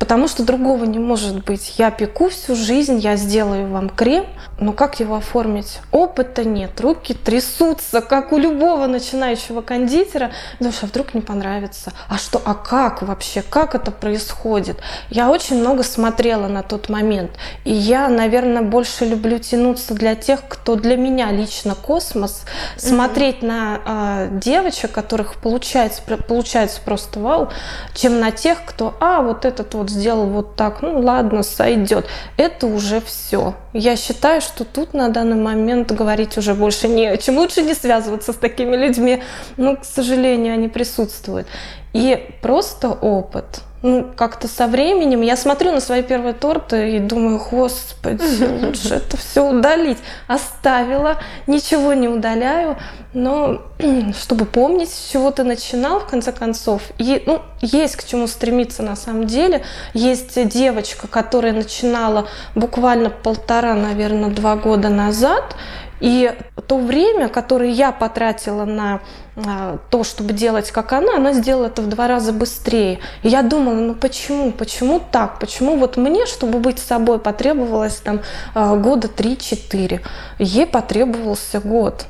потому 0.00 0.28
что 0.28 0.42
другого 0.42 0.84
не 0.86 0.98
может 0.98 1.44
быть. 1.44 1.74
Я 1.78 1.90
пеку 1.90 2.30
всю 2.30 2.56
жизнь, 2.56 2.98
я 2.98 3.16
сделаю 3.16 3.68
вам 3.68 3.90
крем, 3.90 4.24
но 4.58 4.72
как 4.72 4.98
его 4.98 5.16
оформить? 5.16 5.80
Опыта 5.92 6.42
нет, 6.42 6.80
руки 6.80 7.14
трясутся, 7.14 8.00
как 8.00 8.32
у 8.32 8.38
любого 8.38 8.86
начинающего 8.86 9.60
кондитера. 9.60 10.32
Думаешь, 10.58 10.78
а 10.82 10.86
вдруг 10.86 11.12
не 11.14 11.20
понравится? 11.20 11.92
А 12.08 12.16
что, 12.16 12.40
а 12.44 12.54
как 12.54 13.02
вообще, 13.02 13.42
как 13.42 13.74
это 13.74 13.90
происходит? 13.90 14.78
Я 15.10 15.30
очень 15.30 15.60
много 15.60 15.82
смотрела 15.82 16.48
на 16.48 16.62
тот 16.62 16.88
момент, 16.88 17.32
и 17.64 17.72
я, 17.72 18.08
наверное, 18.08 18.62
больше 18.62 19.04
люблю 19.04 19.38
тянуться 19.38 19.94
для 19.94 20.14
тех, 20.14 20.40
кто 20.48 20.76
для 20.76 20.96
меня 20.96 21.30
лично 21.30 21.74
космос, 21.74 22.44
смотреть 22.78 23.42
mm-hmm. 23.42 23.46
на 23.46 23.80
э, 23.84 24.28
девочек, 24.32 24.92
которых 24.92 25.36
получается, 25.36 26.00
получается 26.26 26.80
просто 26.82 27.20
вау, 27.20 27.50
чем 27.94 28.18
на 28.18 28.30
тех, 28.30 28.64
кто, 28.64 28.94
а, 29.00 29.20
вот 29.20 29.44
этот 29.50 29.74
вот 29.74 29.90
сделал 29.90 30.26
вот 30.26 30.56
так, 30.56 30.82
ну 30.82 31.00
ладно, 31.00 31.42
сойдет. 31.42 32.06
Это 32.36 32.66
уже 32.66 33.00
все. 33.00 33.54
Я 33.72 33.96
считаю, 33.96 34.40
что 34.40 34.64
тут 34.64 34.94
на 34.94 35.08
данный 35.08 35.36
момент 35.36 35.92
говорить 35.92 36.38
уже 36.38 36.54
больше 36.54 36.88
не 36.88 37.06
о 37.06 37.16
чем. 37.16 37.38
Лучше 37.38 37.62
не 37.62 37.74
связываться 37.74 38.32
с 38.32 38.36
такими 38.36 38.76
людьми. 38.76 39.22
Но, 39.56 39.76
к 39.76 39.84
сожалению, 39.84 40.54
они 40.54 40.68
присутствуют. 40.68 41.46
И 41.92 42.34
просто 42.40 42.88
опыт– 42.88 43.60
ну, 43.82 44.10
как-то 44.14 44.46
со 44.46 44.66
временем 44.66 45.22
я 45.22 45.36
смотрю 45.36 45.72
на 45.72 45.80
свои 45.80 46.02
первые 46.02 46.34
торты 46.34 46.96
и 46.96 46.98
думаю, 46.98 47.40
господи, 47.50 48.44
лучше 48.64 48.94
это 48.94 49.16
все 49.16 49.48
удалить. 49.48 49.98
Оставила, 50.26 51.18
ничего 51.46 51.94
не 51.94 52.06
удаляю, 52.06 52.76
но 53.14 53.62
чтобы 54.20 54.44
помнить, 54.44 54.90
с 54.90 55.10
чего 55.10 55.30
ты 55.30 55.44
начинал, 55.44 56.00
в 56.00 56.06
конце 56.06 56.30
концов. 56.32 56.82
И, 56.98 57.22
ну, 57.24 57.40
есть 57.62 57.96
к 57.96 58.04
чему 58.04 58.26
стремиться 58.26 58.82
на 58.82 58.96
самом 58.96 59.26
деле. 59.26 59.64
Есть 59.94 60.48
девочка, 60.48 61.08
которая 61.08 61.54
начинала 61.54 62.28
буквально 62.54 63.08
полтора, 63.08 63.74
наверное, 63.74 64.28
два 64.28 64.56
года 64.56 64.90
назад, 64.90 65.56
и 66.00 66.34
то 66.66 66.78
время, 66.78 67.28
которое 67.28 67.70
я 67.70 67.92
потратила 67.92 68.64
на 68.64 69.00
а, 69.36 69.78
то, 69.90 70.02
чтобы 70.04 70.32
делать 70.32 70.70
как 70.70 70.92
она, 70.92 71.16
она 71.16 71.32
сделала 71.32 71.66
это 71.66 71.82
в 71.82 71.88
два 71.88 72.08
раза 72.08 72.32
быстрее. 72.32 73.00
И 73.22 73.28
я 73.28 73.42
думала, 73.42 73.74
ну 73.74 73.94
почему, 73.94 74.50
почему 74.52 75.00
так, 75.00 75.38
почему 75.38 75.76
вот 75.76 75.96
мне, 75.96 76.26
чтобы 76.26 76.58
быть 76.58 76.78
собой, 76.78 77.18
потребовалось 77.18 77.96
там 77.96 78.20
а, 78.54 78.76
года 78.76 79.08
3-4, 79.08 80.00
ей 80.38 80.66
потребовался 80.66 81.60
год. 81.60 82.06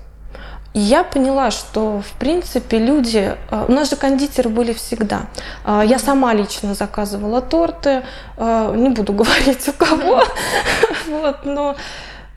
И 0.73 0.79
я 0.79 1.03
поняла, 1.03 1.51
что, 1.51 2.01
в 2.01 2.13
принципе, 2.19 2.79
люди... 2.79 3.35
А, 3.51 3.65
у 3.67 3.73
нас 3.73 3.91
же 3.91 3.97
кондитеры 3.97 4.49
были 4.51 4.73
всегда. 4.73 5.23
Я 5.67 5.99
сама 5.99 6.33
лично 6.33 6.75
заказывала 6.75 7.41
торты. 7.41 8.03
Не 8.39 8.91
буду 8.91 9.13
говорить 9.15 9.67
у 9.69 9.73
кого. 9.73 10.23
Вот, 11.09 11.45
но 11.45 11.75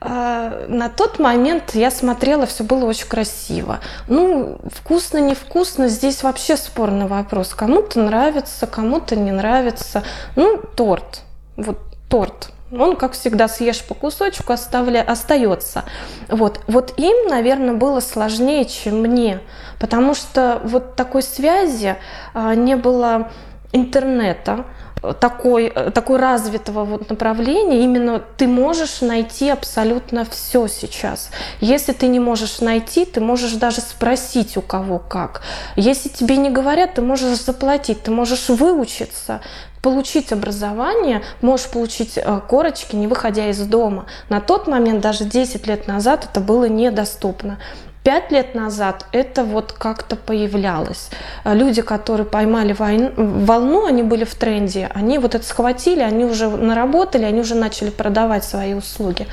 на 0.04 0.90
тот 0.90 1.18
момент 1.18 1.74
я 1.74 1.90
смотрела, 1.90 2.44
все 2.46 2.62
было 2.62 2.84
очень 2.84 3.06
красиво. 3.08 3.80
Ну, 4.06 4.58
вкусно, 4.70 5.18
невкусно, 5.18 5.88
здесь 5.88 6.22
вообще 6.22 6.56
спорный 6.56 7.06
вопрос. 7.06 7.54
Кому-то 7.54 8.00
нравится, 8.00 8.66
кому-то 8.66 9.16
не 9.16 9.32
нравится. 9.32 10.02
Ну, 10.36 10.60
торт. 10.76 11.22
Вот 11.56 11.78
торт. 12.08 12.50
Он, 12.70 12.96
как 12.96 13.12
всегда, 13.12 13.48
съешь 13.48 13.82
по 13.84 13.94
кусочку, 13.94 14.52
оставля... 14.52 15.02
остается. 15.02 15.84
Вот. 16.28 16.60
вот 16.66 16.98
им, 16.98 17.28
наверное, 17.28 17.74
было 17.74 18.00
сложнее, 18.00 18.64
чем 18.64 19.00
мне. 19.00 19.40
Потому 19.78 20.14
что 20.14 20.60
вот 20.64 20.96
такой 20.96 21.22
связи 21.22 21.96
а, 22.32 22.54
не 22.54 22.76
было 22.76 23.30
интернета 23.72 24.64
такой, 25.12 25.70
такой 25.70 26.18
развитого 26.18 26.84
вот 26.84 27.10
направления, 27.10 27.84
именно 27.84 28.22
ты 28.36 28.46
можешь 28.46 29.00
найти 29.00 29.50
абсолютно 29.50 30.24
все 30.24 30.66
сейчас. 30.68 31.30
Если 31.60 31.92
ты 31.92 32.06
не 32.06 32.20
можешь 32.20 32.60
найти, 32.60 33.04
ты 33.04 33.20
можешь 33.20 33.52
даже 33.52 33.80
спросить 33.80 34.56
у 34.56 34.62
кого 34.62 34.98
как. 34.98 35.42
Если 35.76 36.08
тебе 36.08 36.36
не 36.36 36.50
говорят, 36.50 36.94
ты 36.94 37.02
можешь 37.02 37.38
заплатить, 37.40 38.02
ты 38.02 38.10
можешь 38.10 38.48
выучиться, 38.48 39.40
получить 39.82 40.32
образование, 40.32 41.22
можешь 41.42 41.66
получить 41.66 42.16
э, 42.16 42.40
корочки, 42.48 42.96
не 42.96 43.06
выходя 43.06 43.50
из 43.50 43.58
дома. 43.58 44.06
На 44.30 44.40
тот 44.40 44.66
момент, 44.66 45.02
даже 45.02 45.24
10 45.24 45.66
лет 45.66 45.86
назад, 45.86 46.26
это 46.30 46.40
было 46.40 46.64
недоступно. 46.64 47.58
Пять 48.04 48.30
лет 48.30 48.54
назад 48.54 49.06
это 49.12 49.44
вот 49.44 49.72
как-то 49.72 50.14
появлялось. 50.16 51.08
Люди, 51.46 51.80
которые 51.80 52.26
поймали 52.26 52.74
войну, 52.74 53.10
волну, 53.16 53.86
они 53.86 54.02
были 54.02 54.24
в 54.24 54.34
тренде, 54.34 54.90
они 54.94 55.16
вот 55.16 55.34
это 55.34 55.42
схватили, 55.42 56.00
они 56.00 56.26
уже 56.26 56.50
наработали, 56.50 57.24
они 57.24 57.40
уже 57.40 57.54
начали 57.54 57.88
продавать 57.88 58.44
свои 58.44 58.74
услуги. 58.74 59.26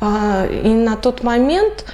А, 0.00 0.46
и 0.46 0.70
на 0.70 0.96
тот 0.96 1.22
момент 1.22 1.84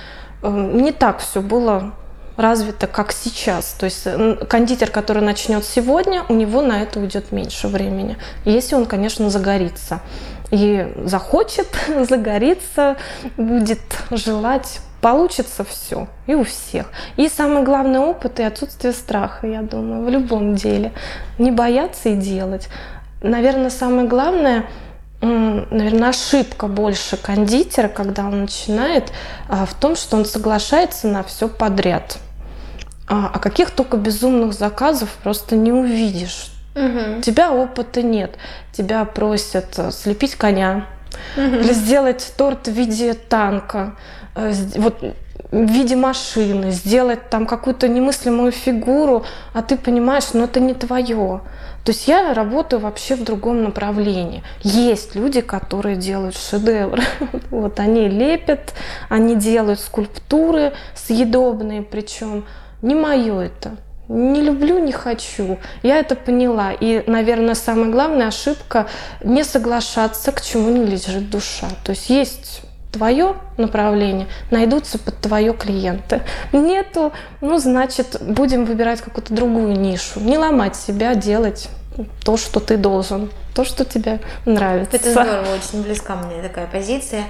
э, 0.42 0.48
не 0.48 0.92
так 0.92 1.18
все 1.18 1.40
было 1.40 1.94
развито, 2.36 2.86
как 2.86 3.10
сейчас. 3.10 3.74
То 3.76 3.86
есть 3.86 4.06
кондитер, 4.48 4.88
который 4.88 5.24
начнет 5.24 5.64
сегодня, 5.64 6.22
у 6.28 6.34
него 6.34 6.62
на 6.62 6.80
это 6.80 7.00
уйдет 7.00 7.32
меньше 7.32 7.66
времени, 7.66 8.16
если 8.44 8.76
он, 8.76 8.86
конечно, 8.86 9.30
загорится. 9.30 10.00
И 10.52 10.92
захочет 11.04 11.66
загорится, 12.08 12.96
будет 13.36 13.80
желать 14.12 14.78
получится 15.00 15.64
все 15.64 16.08
и 16.26 16.34
у 16.34 16.44
всех. 16.44 16.86
И 17.16 17.28
самый 17.28 17.62
главный 17.62 17.98
опыт 17.98 18.40
и 18.40 18.42
отсутствие 18.42 18.92
страха, 18.92 19.46
я 19.46 19.62
думаю, 19.62 20.04
в 20.04 20.08
любом 20.08 20.54
деле. 20.54 20.92
Не 21.38 21.50
бояться 21.50 22.10
и 22.10 22.16
делать. 22.16 22.68
Наверное, 23.22 23.70
самое 23.70 24.08
главное 24.08 24.66
наверное, 25.22 26.08
ошибка 26.08 26.66
больше 26.66 27.16
кондитера, 27.16 27.88
когда 27.88 28.24
он 28.24 28.42
начинает, 28.42 29.12
а, 29.48 29.66
в 29.66 29.74
том, 29.74 29.94
что 29.94 30.16
он 30.16 30.24
соглашается 30.24 31.08
на 31.08 31.22
все 31.22 31.48
подряд. 31.48 32.18
А, 33.06 33.30
а 33.34 33.38
каких 33.38 33.70
только 33.70 33.96
безумных 33.96 34.54
заказов 34.54 35.10
просто 35.22 35.56
не 35.56 35.72
увидишь. 35.72 36.52
Угу. 36.74 37.18
У 37.18 37.20
тебя 37.20 37.52
опыта 37.52 38.02
нет. 38.02 38.36
Тебя 38.72 39.04
просят 39.04 39.78
э, 39.78 39.90
слепить 39.90 40.36
коня, 40.36 40.86
угу. 41.36 41.56
или 41.56 41.72
сделать 41.72 42.32
торт 42.36 42.68
в 42.68 42.72
виде 42.72 43.14
танка, 43.14 43.96
вот 44.34 45.02
в 45.50 45.70
виде 45.70 45.96
машины, 45.96 46.70
сделать 46.70 47.28
там 47.28 47.46
какую-то 47.46 47.88
немыслимую 47.88 48.52
фигуру, 48.52 49.24
а 49.52 49.62
ты 49.62 49.76
понимаешь, 49.76 50.32
ну 50.32 50.44
это 50.44 50.60
не 50.60 50.74
твое. 50.74 51.40
То 51.84 51.92
есть 51.92 52.06
я 52.08 52.34
работаю 52.34 52.80
вообще 52.80 53.16
в 53.16 53.24
другом 53.24 53.64
направлении. 53.64 54.42
Есть 54.62 55.14
люди, 55.14 55.40
которые 55.40 55.96
делают 55.96 56.36
шедевры. 56.36 57.02
Вот 57.50 57.80
они 57.80 58.08
лепят, 58.08 58.74
они 59.08 59.34
делают 59.34 59.80
скульптуры 59.80 60.72
съедобные, 60.94 61.82
причем 61.82 62.44
не 62.82 62.94
мое 62.94 63.40
это. 63.40 63.76
Не 64.08 64.42
люблю, 64.42 64.78
не 64.78 64.92
хочу. 64.92 65.58
Я 65.82 65.98
это 65.98 66.16
поняла. 66.16 66.72
И, 66.72 67.04
наверное, 67.06 67.54
самая 67.54 67.90
главная 67.90 68.28
ошибка 68.28 68.86
не 69.22 69.44
соглашаться, 69.44 70.32
к 70.32 70.42
чему 70.42 70.70
не 70.70 70.84
лежит 70.84 71.30
душа. 71.30 71.68
То 71.84 71.90
есть 71.90 72.10
есть 72.10 72.62
твое 72.92 73.36
направление, 73.56 74.26
найдутся 74.50 74.98
под 74.98 75.16
твое 75.18 75.52
клиенты. 75.52 76.22
Нету, 76.52 77.12
ну, 77.40 77.58
значит, 77.58 78.16
будем 78.20 78.64
выбирать 78.64 79.00
какую-то 79.00 79.32
другую 79.34 79.78
нишу. 79.78 80.20
Не 80.20 80.38
ломать 80.38 80.76
себя, 80.76 81.14
делать 81.14 81.68
то, 82.24 82.36
что 82.36 82.60
ты 82.60 82.76
должен, 82.76 83.30
то, 83.54 83.64
что 83.64 83.84
тебе 83.84 84.20
нравится. 84.44 84.96
Это 84.96 85.10
здорово, 85.10 85.46
очень 85.54 85.82
близка 85.82 86.16
мне 86.16 86.42
такая 86.42 86.66
позиция. 86.66 87.24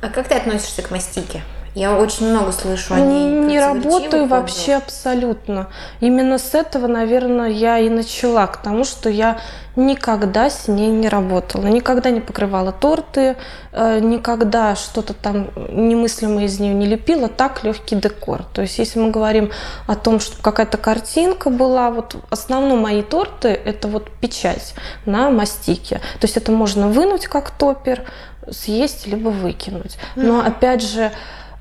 А 0.00 0.08
как 0.08 0.28
ты 0.28 0.34
относишься 0.34 0.82
к 0.82 0.90
мастике? 0.90 1.42
Я 1.74 1.96
очень 1.96 2.30
много 2.30 2.50
слышу 2.50 2.94
о 2.94 3.00
ней. 3.00 3.30
Не 3.30 3.60
работаю 3.60 4.26
вообще 4.26 4.74
абсолютно. 4.74 5.68
Именно 6.00 6.38
с 6.38 6.54
этого, 6.54 6.86
наверное, 6.88 7.48
я 7.48 7.78
и 7.78 7.88
начала, 7.88 8.46
к 8.46 8.60
тому, 8.60 8.84
что 8.84 9.08
я 9.08 9.38
никогда 9.76 10.50
с 10.50 10.66
ней 10.68 10.88
не 10.88 11.08
работала, 11.08 11.66
никогда 11.66 12.10
не 12.10 12.20
покрывала 12.20 12.72
торты, 12.72 13.36
э, 13.72 14.00
никогда 14.00 14.74
что-то 14.74 15.14
там 15.14 15.50
немыслимое 15.54 16.46
из 16.46 16.58
нее 16.58 16.74
не 16.74 16.86
лепила, 16.86 17.28
так 17.28 17.62
легкий 17.62 17.96
декор. 17.96 18.42
То 18.52 18.62
есть 18.62 18.78
если 18.78 18.98
мы 18.98 19.10
говорим 19.10 19.50
о 19.86 19.94
том, 19.94 20.18
что 20.18 20.42
какая-то 20.42 20.76
картинка 20.76 21.50
была, 21.50 21.90
вот 21.90 22.14
в 22.14 22.32
основном 22.32 22.80
мои 22.80 23.02
торты 23.02 23.48
это 23.48 23.86
вот 23.86 24.10
печать 24.10 24.74
на 25.06 25.30
мастике. 25.30 26.00
То 26.18 26.26
есть 26.26 26.36
это 26.36 26.50
можно 26.50 26.88
вынуть 26.88 27.26
как 27.26 27.50
топер, 27.50 28.04
съесть 28.50 29.06
либо 29.06 29.28
выкинуть. 29.28 29.98
Но 30.16 30.40
опять 30.40 30.82
же, 30.82 31.12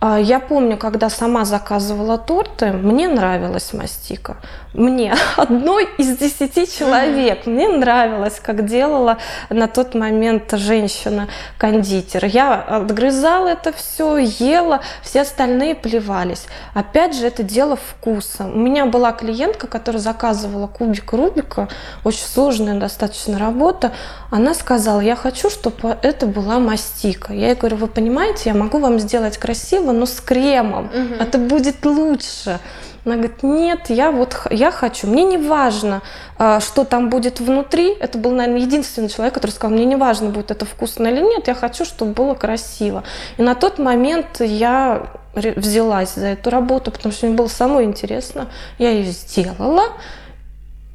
я 0.02 0.40
помню, 0.40 0.78
когда 0.78 1.10
сама 1.10 1.44
заказывала 1.44 2.18
торты, 2.18 2.72
мне 2.72 3.10
нравилась 3.10 3.74
мастика. 3.74 4.38
Мне, 4.74 5.16
одной 5.36 5.90
из 5.98 6.18
десяти 6.18 6.68
человек, 6.68 7.46
мне 7.46 7.68
нравилось, 7.68 8.40
как 8.42 8.66
делала 8.66 9.18
на 9.50 9.68
тот 9.68 9.96
момент 9.96 10.52
женщина-кондитер. 10.52 12.26
Я 12.26 12.62
отгрызала 12.62 13.48
это 13.50 13.74
все, 13.74 14.18
ела, 14.18 14.82
все 15.02 15.22
остальные 15.22 15.76
плевались. 15.76 16.46
Опять 16.74 17.16
же, 17.16 17.26
это 17.26 17.44
дело 17.44 17.76
вкуса. 17.76 18.46
У 18.46 18.58
меня 18.58 18.86
была 18.86 19.12
клиентка, 19.12 19.68
которая 19.68 20.02
заказывала 20.02 20.68
кубик 20.68 21.12
Рубика, 21.12 21.68
очень 22.04 22.26
сложная 22.26 22.80
достаточно 22.80 23.40
работа. 23.40 23.92
Она 24.32 24.54
сказала, 24.54 25.02
я 25.02 25.16
хочу, 25.16 25.50
чтобы 25.50 25.98
это 26.02 26.28
была 26.28 26.60
мастика. 26.60 27.34
Я 27.34 27.48
ей 27.48 27.56
говорю, 27.56 27.78
вы 27.78 27.88
понимаете, 27.88 28.52
я 28.52 28.54
могу 28.54 28.78
вам 28.78 29.00
сделать 29.00 29.38
красиво, 29.38 29.89
красиво, 29.90 29.92
но 29.92 30.06
с 30.06 30.20
кремом. 30.22 30.86
Угу. 30.86 31.24
Это 31.24 31.38
будет 31.38 31.86
лучше. 31.86 32.60
Она 33.06 33.16
говорит, 33.16 33.44
нет, 33.44 33.90
я 33.90 34.12
вот 34.12 34.36
я 34.52 34.72
хочу, 34.72 35.08
мне 35.08 35.24
не 35.24 35.38
важно, 35.38 36.02
а, 36.38 36.60
что 36.60 36.84
там 36.84 37.10
будет 37.10 37.40
внутри. 37.40 37.96
Это 38.00 38.18
был, 38.18 38.32
наверное, 38.32 38.62
единственный 38.62 39.10
человек, 39.10 39.34
который 39.34 39.52
сказал, 39.52 39.76
мне 39.76 39.86
не 39.86 39.96
важно, 39.96 40.30
будет 40.30 40.52
это 40.52 40.66
вкусно 40.66 41.08
или 41.08 41.22
нет, 41.22 41.48
я 41.48 41.56
хочу, 41.56 41.86
чтобы 41.86 42.12
было 42.12 42.36
красиво. 42.36 43.04
И 43.38 43.42
на 43.42 43.56
тот 43.56 43.80
момент 43.80 44.42
я 44.42 45.08
взялась 45.34 46.16
за 46.16 46.28
эту 46.28 46.50
работу, 46.50 46.92
потому 46.92 47.14
что 47.14 47.28
мне 47.28 47.36
было 47.36 47.48
самое 47.48 47.88
интересно. 47.88 48.48
Я 48.80 48.90
ее 48.90 49.12
сделала, 49.12 49.86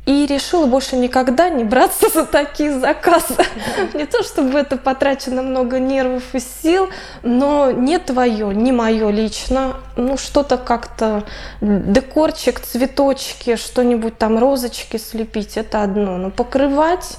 и 0.07 0.27
решила 0.27 0.67
больше 0.67 0.97
никогда 0.97 1.49
не 1.49 1.64
браться 1.64 2.09
за 2.14 2.27
такие 2.27 2.79
заказы. 2.79 3.37
Не 3.95 4.07
то, 4.07 4.23
чтобы 4.23 4.59
это 4.59 4.77
потрачено 4.77 5.43
много 5.43 5.79
нервов 5.79 6.23
и 6.35 6.40
сил, 6.40 6.88
но 7.23 7.71
не 7.71 7.99
твое, 7.99 8.55
не 8.55 8.73
мое 8.73 9.11
лично. 9.11 9.77
Ну, 9.97 10.17
что-то 10.17 10.59
как-то, 10.59 11.25
декорчик, 11.61 12.61
цветочки, 12.61 13.57
что-нибудь 13.57 14.19
там, 14.19 14.38
розочки 14.38 14.97
слепить, 14.97 15.57
это 15.57 15.83
одно. 15.83 16.19
Но 16.19 16.31
покрывать, 16.31 17.17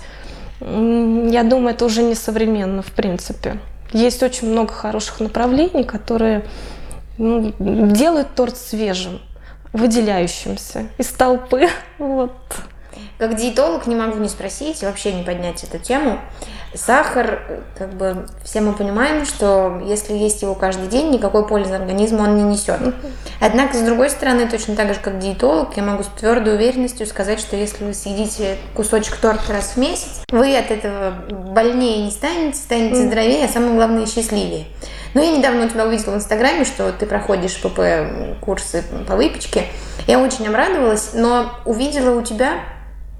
я 0.60 1.44
думаю, 1.44 1.70
это 1.70 1.86
уже 1.86 2.04
не 2.04 2.16
современно, 2.16 2.82
в 2.82 2.92
принципе. 2.92 3.58
Есть 3.92 4.22
очень 4.24 4.50
много 4.50 4.74
хороших 4.74 5.20
направлений, 5.20 5.84
которые 5.84 6.46
ну, 7.18 7.54
делают 7.60 8.36
торт 8.36 8.58
свежим 8.58 9.22
выделяющимся 9.74 10.88
из 10.98 11.08
толпы. 11.10 11.68
Вот. 11.98 12.32
Как 13.18 13.36
диетолог 13.36 13.88
не 13.88 13.96
могу 13.96 14.20
не 14.20 14.28
спросить 14.28 14.84
вообще 14.84 15.14
не 15.14 15.24
поднять 15.24 15.64
эту 15.64 15.80
тему. 15.80 16.20
Сахар, 16.74 17.64
как 17.78 17.94
бы 17.94 18.28
все 18.44 18.60
мы 18.60 18.74
понимаем, 18.74 19.26
что 19.26 19.82
если 19.86 20.14
есть 20.14 20.42
его 20.42 20.56
каждый 20.56 20.88
день, 20.88 21.12
никакой 21.12 21.48
пользы 21.48 21.74
организму 21.74 22.24
он 22.24 22.36
не 22.36 22.44
несет. 22.44 22.80
Однако, 23.40 23.78
с 23.78 23.82
другой 23.82 24.10
стороны, 24.10 24.50
точно 24.50 24.76
так 24.76 24.94
же, 24.94 25.00
как 25.00 25.20
диетолог, 25.20 25.78
я 25.78 25.84
могу 25.84 26.04
с 26.04 26.08
твердой 26.08 26.56
уверенностью 26.56 27.08
сказать, 27.08 27.40
что 27.40 27.56
если 27.56 27.86
вы 27.86 27.94
съедите 27.94 28.58
кусочек 28.74 29.16
торта 29.16 29.54
раз 29.54 29.76
в 29.76 29.78
месяц, 29.78 30.24
вы 30.32 30.58
от 30.58 30.70
этого 30.70 31.12
больнее 31.30 32.04
не 32.04 32.12
станете, 32.12 32.58
станете 32.58 33.08
здоровее, 33.08 33.46
а 33.46 33.48
самое 33.48 33.76
главное, 33.76 34.06
счастливее. 34.06 34.66
Но 35.14 35.22
я 35.22 35.32
недавно 35.32 35.66
у 35.66 35.70
тебя 35.70 35.86
увидела 35.86 36.12
в 36.12 36.16
Инстаграме, 36.18 36.66
что 36.66 36.92
ты 36.92 37.06
проходишь 37.06 37.56
ПП 37.62 37.80
курсы 38.42 38.84
по 39.08 39.16
выпечке. 39.16 39.68
Я 40.08 40.20
очень 40.20 40.46
обрадовалась, 40.46 41.12
но 41.14 41.52
увидела 41.64 42.20
у 42.20 42.22
тебя 42.22 42.60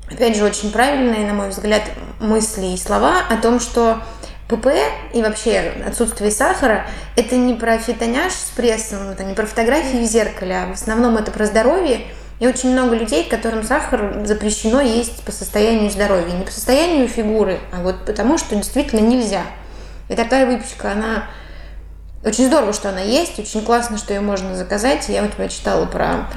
опять 0.10 0.36
же, 0.36 0.44
очень 0.44 0.72
правильные, 0.72 1.28
на 1.28 1.34
мой 1.34 1.50
взгляд, 1.50 1.84
мысли 2.20 2.68
и 2.68 2.78
слова 2.78 3.22
о 3.30 3.38
том, 3.38 3.60
что 3.60 4.02
ПП 4.48 4.68
и 5.14 5.22
вообще 5.22 5.74
отсутствие 5.86 6.32
сахара– 6.32 6.86
это 7.16 7.36
не 7.36 7.56
про 7.56 7.78
фитоняж 7.80 8.32
с 8.32 8.52
прессом, 8.56 9.10
это 9.10 9.24
не 9.24 9.34
про 9.34 9.46
фотографии 9.46 9.98
в 9.98 10.06
зеркале, 10.06 10.56
а 10.56 10.68
в 10.68 10.74
основном 10.74 11.18
это 11.18 11.32
про 11.32 11.46
здоровье. 11.46 12.02
И 12.40 12.48
очень 12.48 12.74
много 12.74 12.96
людей, 12.96 13.24
которым 13.28 13.64
сахар 13.64 14.22
запрещено 14.26 14.82
есть 14.82 15.24
по 15.24 15.32
состоянию 15.32 15.90
здоровья. 15.90 16.34
Не 16.34 16.44
по 16.44 16.52
состоянию 16.52 17.08
фигуры, 17.08 17.60
а 17.72 17.82
вот 17.82 18.06
потому, 18.06 18.38
что 18.38 18.56
действительно 18.56 19.00
нельзя. 19.00 19.44
И 20.10 20.16
такая 20.16 20.46
выпечка, 20.46 20.92
она 20.92 21.24
очень 22.26 22.48
здорово, 22.48 22.74
что 22.74 22.90
она 22.90 23.02
есть, 23.02 23.40
очень 23.40 23.64
классно, 23.64 23.98
что 23.98 24.14
ее 24.14 24.20
можно 24.20 24.56
заказать. 24.56 25.08
Я 25.08 25.24
у 25.24 25.28
тебя 25.28 25.48
читала 25.48 25.86
про... 25.86 26.28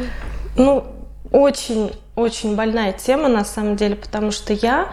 Ну, 0.54 0.87
очень 1.33 1.92
очень 2.18 2.57
больная 2.57 2.92
тема 2.92 3.28
на 3.28 3.44
самом 3.44 3.76
деле, 3.76 3.96
потому 3.96 4.31
что 4.31 4.52
я 4.52 4.88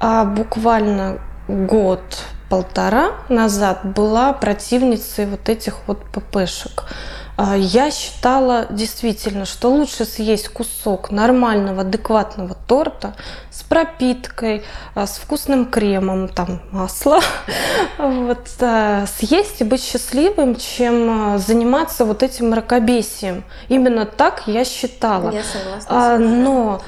а, 0.00 0.24
буквально 0.24 1.18
год 1.48 2.02
полтора 2.48 3.12
назад 3.28 3.80
была 3.84 4.32
противницей 4.32 5.26
вот 5.26 5.48
этих 5.48 5.76
вот 5.86 6.04
ППшек. 6.12 6.84
А, 7.40 7.56
я 7.56 7.92
считала 7.92 8.66
действительно, 8.68 9.44
что 9.44 9.70
лучше 9.70 10.04
съесть 10.04 10.48
кусок 10.48 11.12
нормального, 11.12 11.82
адекватного 11.82 12.56
торта 12.66 13.14
с 13.52 13.62
пропиткой, 13.62 14.64
а, 14.96 15.06
с 15.06 15.18
вкусным 15.18 15.66
кремом, 15.66 16.26
там 16.26 16.60
масло, 16.72 17.20
вот, 17.98 18.48
а, 18.60 19.06
съесть 19.06 19.60
и 19.60 19.64
быть 19.64 19.84
счастливым, 19.84 20.56
чем 20.56 21.38
заниматься 21.38 22.04
вот 22.04 22.24
этим 22.24 22.50
мракобесием. 22.50 23.44
Именно 23.68 24.04
так 24.04 24.42
я 24.46 24.64
считала. 24.64 25.30
Я 25.30 25.44
согласна. 25.44 26.18
Но 26.18 26.82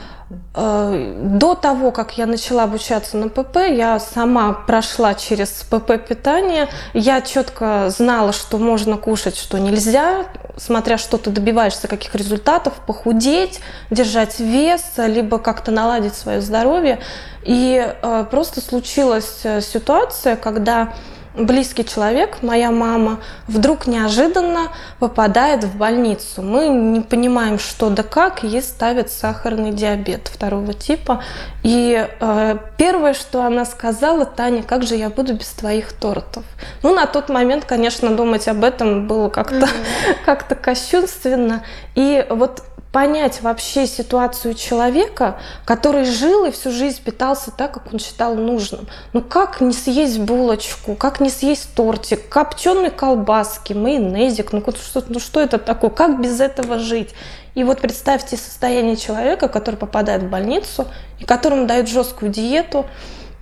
до 0.54 1.54
того, 1.60 1.90
как 1.90 2.16
я 2.16 2.26
начала 2.26 2.62
обучаться 2.64 3.16
на 3.16 3.28
ПП, 3.28 3.56
я 3.68 3.98
сама 3.98 4.52
прошла 4.52 5.14
через 5.14 5.48
ПП 5.68 5.92
питание. 6.06 6.68
Я 6.94 7.20
четко 7.20 7.86
знала, 7.90 8.32
что 8.32 8.58
можно 8.58 8.96
кушать, 8.96 9.36
что 9.36 9.58
нельзя, 9.58 10.26
смотря 10.56 10.98
что 10.98 11.18
ты 11.18 11.30
добиваешься, 11.30 11.88
каких 11.88 12.14
результатов, 12.14 12.74
похудеть, 12.86 13.60
держать 13.90 14.38
вес, 14.38 14.82
либо 14.98 15.38
как-то 15.38 15.72
наладить 15.72 16.14
свое 16.14 16.40
здоровье. 16.40 17.00
И 17.42 17.84
э, 18.02 18.24
просто 18.30 18.60
случилась 18.60 19.40
э, 19.44 19.60
ситуация, 19.60 20.36
когда 20.36 20.92
близкий 21.34 21.84
человек, 21.84 22.38
моя 22.42 22.70
мама, 22.70 23.20
вдруг 23.46 23.86
неожиданно 23.86 24.68
попадает 24.98 25.64
в 25.64 25.76
больницу. 25.76 26.42
Мы 26.42 26.68
не 26.68 27.00
понимаем, 27.00 27.58
что 27.58 27.90
да 27.90 28.02
как, 28.02 28.42
ей 28.42 28.62
ставят 28.62 29.10
сахарный 29.10 29.72
диабет 29.72 30.28
второго 30.28 30.74
типа. 30.74 31.22
И 31.62 32.08
э, 32.20 32.56
первое, 32.76 33.14
что 33.14 33.42
она 33.42 33.64
сказала, 33.64 34.24
Таня, 34.24 34.62
как 34.62 34.82
же 34.82 34.96
я 34.96 35.10
буду 35.10 35.34
без 35.34 35.48
твоих 35.48 35.92
тортов? 35.92 36.44
Ну, 36.82 36.94
на 36.94 37.06
тот 37.06 37.28
момент, 37.28 37.64
конечно, 37.64 38.14
думать 38.14 38.48
об 38.48 38.64
этом 38.64 39.06
было 39.06 39.28
как-то 39.28 39.66
mm-hmm. 39.66 40.16
как 40.24 40.60
кощунственно. 40.60 41.62
И 41.94 42.26
вот 42.28 42.62
понять 42.92 43.40
вообще 43.42 43.86
ситуацию 43.86 44.54
человека, 44.54 45.38
который 45.64 46.04
жил 46.04 46.44
и 46.44 46.50
всю 46.50 46.72
жизнь 46.72 47.00
питался 47.04 47.50
так, 47.52 47.72
как 47.72 47.92
он 47.92 48.00
считал 48.00 48.34
нужным. 48.34 48.88
Ну 49.12 49.22
как 49.22 49.60
не 49.60 49.72
съесть 49.72 50.18
булочку, 50.18 50.96
как 50.96 51.20
не 51.20 51.30
съесть 51.30 51.74
тортик, 51.74 52.28
копченые 52.28 52.90
колбаски, 52.90 53.72
майонезик, 53.74 54.52
ну 54.52 54.62
что, 54.74 55.04
ну 55.08 55.20
что 55.20 55.40
это 55.40 55.58
такое, 55.58 55.90
как 55.90 56.20
без 56.20 56.40
этого 56.40 56.78
жить? 56.78 57.10
И 57.54 57.64
вот 57.64 57.80
представьте 57.80 58.36
состояние 58.36 58.96
человека, 58.96 59.48
который 59.48 59.76
попадает 59.76 60.22
в 60.22 60.28
больницу 60.28 60.86
и 61.18 61.24
которому 61.24 61.66
дают 61.66 61.88
жесткую 61.88 62.30
диету, 62.30 62.86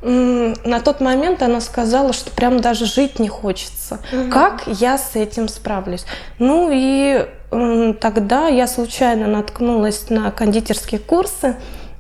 на 0.01 0.81
тот 0.81 1.01
момент 1.01 1.43
она 1.43 1.61
сказала, 1.61 2.13
что 2.13 2.31
прям 2.31 2.61
даже 2.61 2.87
жить 2.87 3.19
не 3.19 3.29
хочется. 3.29 3.99
Угу. 4.13 4.31
Как 4.31 4.63
я 4.67 4.97
с 4.97 5.17
этим 5.17 5.49
справлюсь? 5.49 6.05
Ну 6.39 6.71
и 6.73 7.27
тогда 7.51 8.49
я 8.49 8.67
случайно 8.67 9.27
наткнулась 9.27 10.11
на 10.11 10.31
кондитерские 10.31 11.01
курсы. 11.01 11.57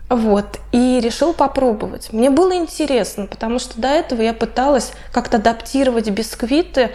Вот, 0.08 0.58
и 0.72 1.00
решил 1.02 1.34
попробовать. 1.34 2.14
Мне 2.14 2.30
было 2.30 2.54
интересно, 2.56 3.26
потому 3.26 3.58
что 3.58 3.78
до 3.78 3.88
этого 3.88 4.22
я 4.22 4.32
пыталась 4.32 4.92
как-то 5.12 5.36
адаптировать 5.36 6.08
бисквиты 6.08 6.92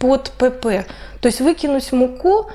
под 0.00 0.32
ПП. 0.32 0.84
То 1.20 1.26
есть 1.26 1.40
выкинуть 1.40 1.92
муку, 1.92 2.50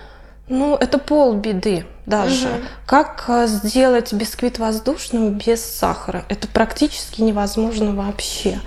ну, 0.49 0.75
это 0.75 0.97
полбеды 0.97 1.85
даже. 2.05 2.47
Угу. 2.47 2.57
Как 2.85 3.23
э, 3.29 3.47
сделать 3.47 4.11
бисквит 4.11 4.59
воздушным 4.59 5.37
без 5.37 5.63
сахара? 5.63 6.25
Это 6.27 6.49
практически 6.49 7.21
невозможно 7.21 7.95
вообще. 7.95 8.59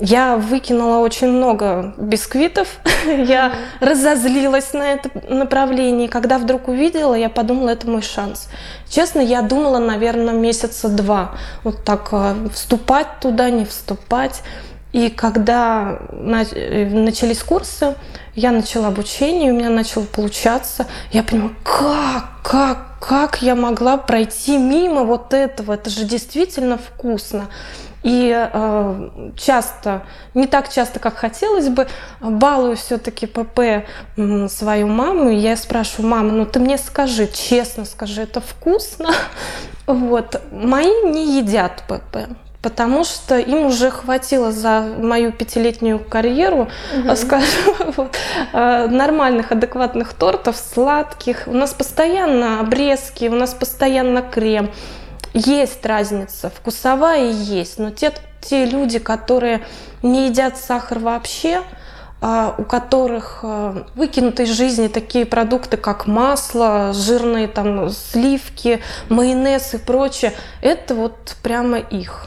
Я 0.00 0.38
выкинула 0.38 0.98
очень 0.98 1.28
много 1.28 1.92
бисквитов, 1.98 2.68
я 3.06 3.52
разозлилась 3.80 4.72
на 4.72 4.92
это 4.92 5.10
направление. 5.28 6.08
Когда 6.08 6.38
вдруг 6.38 6.68
увидела, 6.68 7.14
я 7.14 7.28
подумала, 7.28 7.68
это 7.68 7.86
мой 7.86 8.00
шанс. 8.00 8.48
Честно, 8.88 9.20
я 9.20 9.42
думала, 9.42 9.78
наверное, 9.78 10.32
месяца 10.32 10.88
два. 10.88 11.32
Вот 11.64 11.84
так 11.84 12.08
э, 12.12 12.48
вступать 12.54 13.20
туда, 13.20 13.50
не 13.50 13.66
вступать. 13.66 14.42
И 14.92 15.10
когда 15.10 15.98
э, 16.10 16.88
начались 16.88 17.42
курсы, 17.42 17.94
я 18.34 18.52
начала 18.52 18.88
обучение, 18.88 19.52
у 19.52 19.56
меня 19.56 19.68
начало 19.68 20.04
получаться. 20.04 20.86
Я 21.12 21.22
понимаю, 21.22 21.54
как, 21.62 22.24
как, 22.42 22.98
как 23.00 23.42
я 23.42 23.54
могла 23.54 23.98
пройти 23.98 24.56
мимо 24.56 25.04
вот 25.04 25.34
этого? 25.34 25.74
Это 25.74 25.90
же 25.90 26.04
действительно 26.04 26.78
вкусно. 26.78 27.48
И 28.02 28.32
э, 28.34 29.10
часто, 29.36 30.02
не 30.34 30.46
так 30.46 30.72
часто, 30.72 30.98
как 30.98 31.16
хотелось 31.16 31.68
бы, 31.68 31.86
балую 32.20 32.76
все-таки 32.76 33.26
ПП 33.26 33.86
свою 34.48 34.86
маму. 34.86 35.30
И 35.30 35.36
я 35.36 35.56
спрашиваю, 35.56 36.10
мама, 36.10 36.32
ну 36.32 36.46
ты 36.46 36.60
мне 36.60 36.78
скажи, 36.78 37.26
честно 37.26 37.84
скажи, 37.84 38.22
это 38.22 38.40
вкусно? 38.40 39.10
Вот. 39.86 40.40
Мои 40.52 41.02
не 41.04 41.38
едят 41.38 41.82
ПП 41.88 42.28
потому 42.62 43.04
что 43.04 43.38
им 43.38 43.66
уже 43.66 43.90
хватило 43.90 44.52
за 44.52 44.82
мою 44.98 45.32
пятилетнюю 45.32 45.98
карьеру, 45.98 46.68
угу. 46.96 47.14
скажем, 47.16 47.74
вот, 47.96 48.16
э, 48.52 48.86
нормальных, 48.88 49.52
адекватных 49.52 50.12
тортов, 50.12 50.56
сладких. 50.56 51.44
У 51.46 51.54
нас 51.54 51.72
постоянно 51.72 52.60
обрезки, 52.60 53.26
у 53.28 53.34
нас 53.34 53.54
постоянно 53.54 54.22
крем. 54.22 54.70
Есть 55.32 55.86
разница, 55.86 56.50
вкусовая 56.50 57.30
есть, 57.30 57.78
но 57.78 57.90
те, 57.90 58.12
те 58.40 58.64
люди, 58.64 58.98
которые 58.98 59.64
не 60.02 60.26
едят 60.26 60.56
сахар 60.56 60.98
вообще, 60.98 61.62
а, 62.22 62.54
у 62.58 62.64
которых 62.64 63.40
э, 63.42 63.84
выкинуты 63.94 64.42
из 64.42 64.50
жизни 64.50 64.88
такие 64.88 65.24
продукты, 65.24 65.78
как 65.78 66.06
масло, 66.06 66.92
жирные 66.92 67.48
там 67.48 67.88
сливки, 67.88 68.80
майонез 69.08 69.72
и 69.72 69.78
прочее, 69.78 70.34
это 70.60 70.94
вот 70.94 71.36
прямо 71.42 71.78
их. 71.78 72.26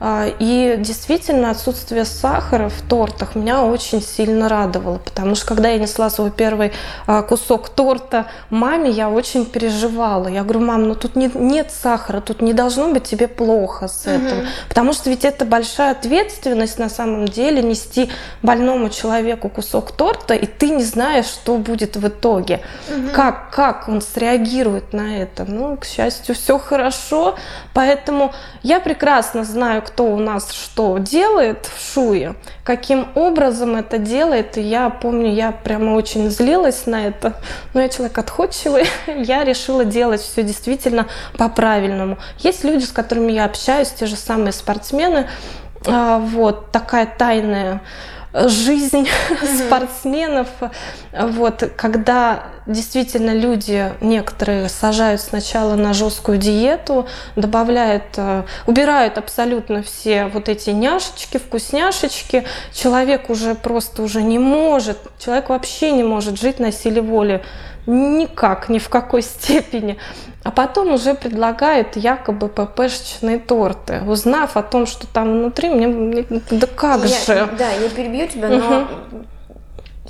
А, 0.00 0.26
и 0.38 0.76
действительно 0.78 1.50
отсутствие 1.50 2.04
сахара 2.04 2.68
в 2.68 2.82
тортах 2.82 3.34
меня 3.34 3.64
очень 3.64 4.00
сильно 4.00 4.48
радовало, 4.48 4.98
потому 4.98 5.34
что 5.34 5.46
когда 5.46 5.70
я 5.70 5.78
несла 5.78 6.08
свой 6.08 6.30
первый 6.30 6.72
а, 7.06 7.22
кусок 7.22 7.68
торта 7.68 8.26
маме, 8.48 8.90
я 8.90 9.10
очень 9.10 9.44
переживала. 9.44 10.28
Я 10.28 10.44
говорю, 10.44 10.60
мам, 10.60 10.88
ну 10.88 10.94
тут 10.94 11.16
не, 11.16 11.28
нет 11.34 11.72
сахара, 11.72 12.20
тут 12.20 12.40
не 12.42 12.52
должно 12.52 12.92
быть 12.92 13.04
тебе 13.04 13.26
плохо 13.26 13.88
с 13.88 14.06
этим. 14.06 14.38
Угу. 14.38 14.46
Потому 14.68 14.92
что 14.92 15.10
ведь 15.10 15.24
это 15.24 15.44
большая 15.44 15.92
ответственность 15.92 16.78
на 16.78 16.88
самом 16.88 17.26
деле 17.26 17.62
нести 17.62 18.10
больному 18.42 18.90
человеку 18.90 19.48
кусок 19.48 19.90
торта, 19.92 20.34
и 20.34 20.46
ты 20.46 20.70
не 20.70 20.84
знаешь, 20.84 21.26
что 21.26 21.56
будет 21.56 21.96
в 21.96 22.06
итоге. 22.06 22.60
Угу. 22.88 23.08
Как, 23.14 23.50
как 23.50 23.88
он 23.88 24.00
среагирует 24.00 24.92
на 24.92 25.18
это. 25.22 25.44
Ну, 25.44 25.76
к 25.76 25.84
счастью, 25.84 26.36
все 26.36 26.56
хорошо. 26.58 27.34
Поэтому 27.74 28.32
я 28.62 28.78
прекрасно 28.78 29.44
знаю, 29.44 29.82
кто 29.88 30.04
у 30.04 30.18
нас 30.18 30.52
что 30.52 30.98
делает 30.98 31.66
в 31.66 31.92
Шуе, 31.92 32.34
каким 32.62 33.08
образом 33.14 33.74
это 33.74 33.96
делает. 33.96 34.58
И 34.58 34.60
я 34.60 34.90
помню, 34.90 35.32
я 35.32 35.50
прямо 35.50 35.94
очень 35.94 36.30
злилась 36.30 36.84
на 36.86 37.06
это, 37.06 37.40
но 37.72 37.80
я 37.80 37.88
человек 37.88 38.18
отходчивый, 38.18 38.84
я 39.06 39.44
решила 39.44 39.86
делать 39.86 40.20
все 40.20 40.42
действительно 40.42 41.06
по-правильному. 41.38 42.18
Есть 42.38 42.64
люди, 42.64 42.84
с 42.84 42.92
которыми 42.92 43.32
я 43.32 43.46
общаюсь, 43.46 43.88
те 43.88 44.04
же 44.04 44.16
самые 44.16 44.52
спортсмены, 44.52 45.28
а, 45.86 46.18
вот 46.18 46.70
такая 46.70 47.06
тайная 47.06 47.80
жизнь 48.46 49.08
mm-hmm. 49.30 49.66
спортсменов. 49.66 50.48
Вот, 51.12 51.72
когда 51.76 52.44
действительно 52.66 53.34
люди, 53.34 53.92
некоторые 54.00 54.68
сажают 54.68 55.20
сначала 55.20 55.74
на 55.74 55.94
жесткую 55.94 56.38
диету, 56.38 57.06
добавляют, 57.34 58.04
э, 58.16 58.44
убирают 58.66 59.18
абсолютно 59.18 59.82
все 59.82 60.26
вот 60.26 60.48
эти 60.48 60.70
няшечки, 60.70 61.38
вкусняшечки, 61.38 62.44
человек 62.72 63.30
уже 63.30 63.54
просто 63.54 64.02
уже 64.02 64.22
не 64.22 64.38
может, 64.38 64.98
человек 65.18 65.48
вообще 65.48 65.92
не 65.92 66.04
может 66.04 66.38
жить 66.38 66.60
на 66.60 66.70
силе 66.70 67.00
воли 67.00 67.42
никак, 67.86 68.68
ни 68.68 68.78
в 68.78 68.88
какой 68.88 69.22
степени. 69.22 69.98
А 70.44 70.50
потом 70.50 70.92
уже 70.92 71.14
предлагает 71.14 71.96
якобы 71.96 72.48
ППшечные 72.48 73.38
торты. 73.38 74.02
Узнав 74.06 74.56
о 74.56 74.62
том, 74.62 74.86
что 74.86 75.06
там 75.06 75.32
внутри, 75.32 75.68
мне, 75.68 76.24
да 76.50 76.66
как 76.66 77.04
я, 77.04 77.08
же. 77.08 77.48
Да, 77.58 77.70
я 77.70 77.88
перебью 77.90 78.28
тебя, 78.28 78.48
но 78.48 78.82
угу. 78.82 79.26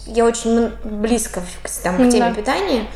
я 0.07 0.25
очень 0.25 0.71
близко 0.85 1.43
там, 1.83 1.97
к 1.97 2.11
теме 2.11 2.31
да. 2.31 2.35
питания. 2.35 2.87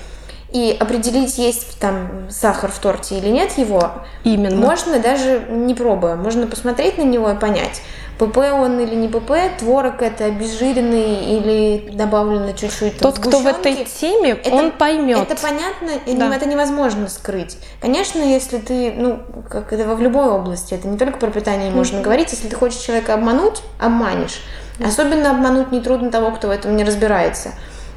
И 0.53 0.77
определить, 0.79 1.39
есть 1.39 1.79
там 1.79 2.29
сахар 2.31 2.71
в 2.71 2.79
торте 2.79 3.17
или 3.17 3.29
нет 3.29 3.57
его, 3.57 3.91
Именно. 4.23 4.57
можно 4.57 4.99
даже 4.99 5.47
не 5.49 5.75
пробуя. 5.75 6.17
Можно 6.17 6.47
посмотреть 6.47 6.99
на 6.99 7.03
него 7.03 7.31
и 7.31 7.35
понять, 7.35 7.81
ПП 8.19 8.37
он 8.37 8.79
или 8.79 8.95
не 8.95 9.09
ПП, 9.09 9.33
творог 9.59 10.03
это 10.03 10.27
обезжиренный 10.27 11.37
или 11.37 11.91
добавлено 11.93 12.53
чуть-чуть 12.53 12.99
Тот, 12.99 13.19
кто 13.19 13.39
в 13.39 13.47
этой 13.47 13.85
теме, 13.85 14.31
это, 14.33 14.55
он 14.55 14.71
поймет. 14.73 15.19
Это 15.19 15.41
понятно, 15.41 15.89
да. 16.07 16.37
это 16.37 16.47
невозможно 16.47 17.09
скрыть. 17.09 17.57
Конечно, 17.81 18.21
если 18.21 18.59
ты, 18.59 18.93
ну, 18.93 19.21
как 19.49 19.73
это 19.73 19.95
в 19.95 20.01
любой 20.01 20.29
области, 20.29 20.75
это 20.75 20.87
не 20.87 20.99
только 20.99 21.19
про 21.19 21.31
питание 21.31 21.71
mm-hmm. 21.71 21.77
можно 21.77 22.01
говорить, 22.03 22.31
если 22.31 22.49
ты 22.49 22.57
хочешь 22.57 22.81
человека 22.81 23.15
обмануть, 23.15 23.63
обманешь. 23.81 24.43
Особенно 24.85 25.31
обмануть 25.31 25.73
нетрудно 25.73 26.11
того, 26.11 26.31
кто 26.33 26.49
в 26.49 26.51
этом 26.51 26.77
не 26.77 26.85
разбирается. 26.85 27.53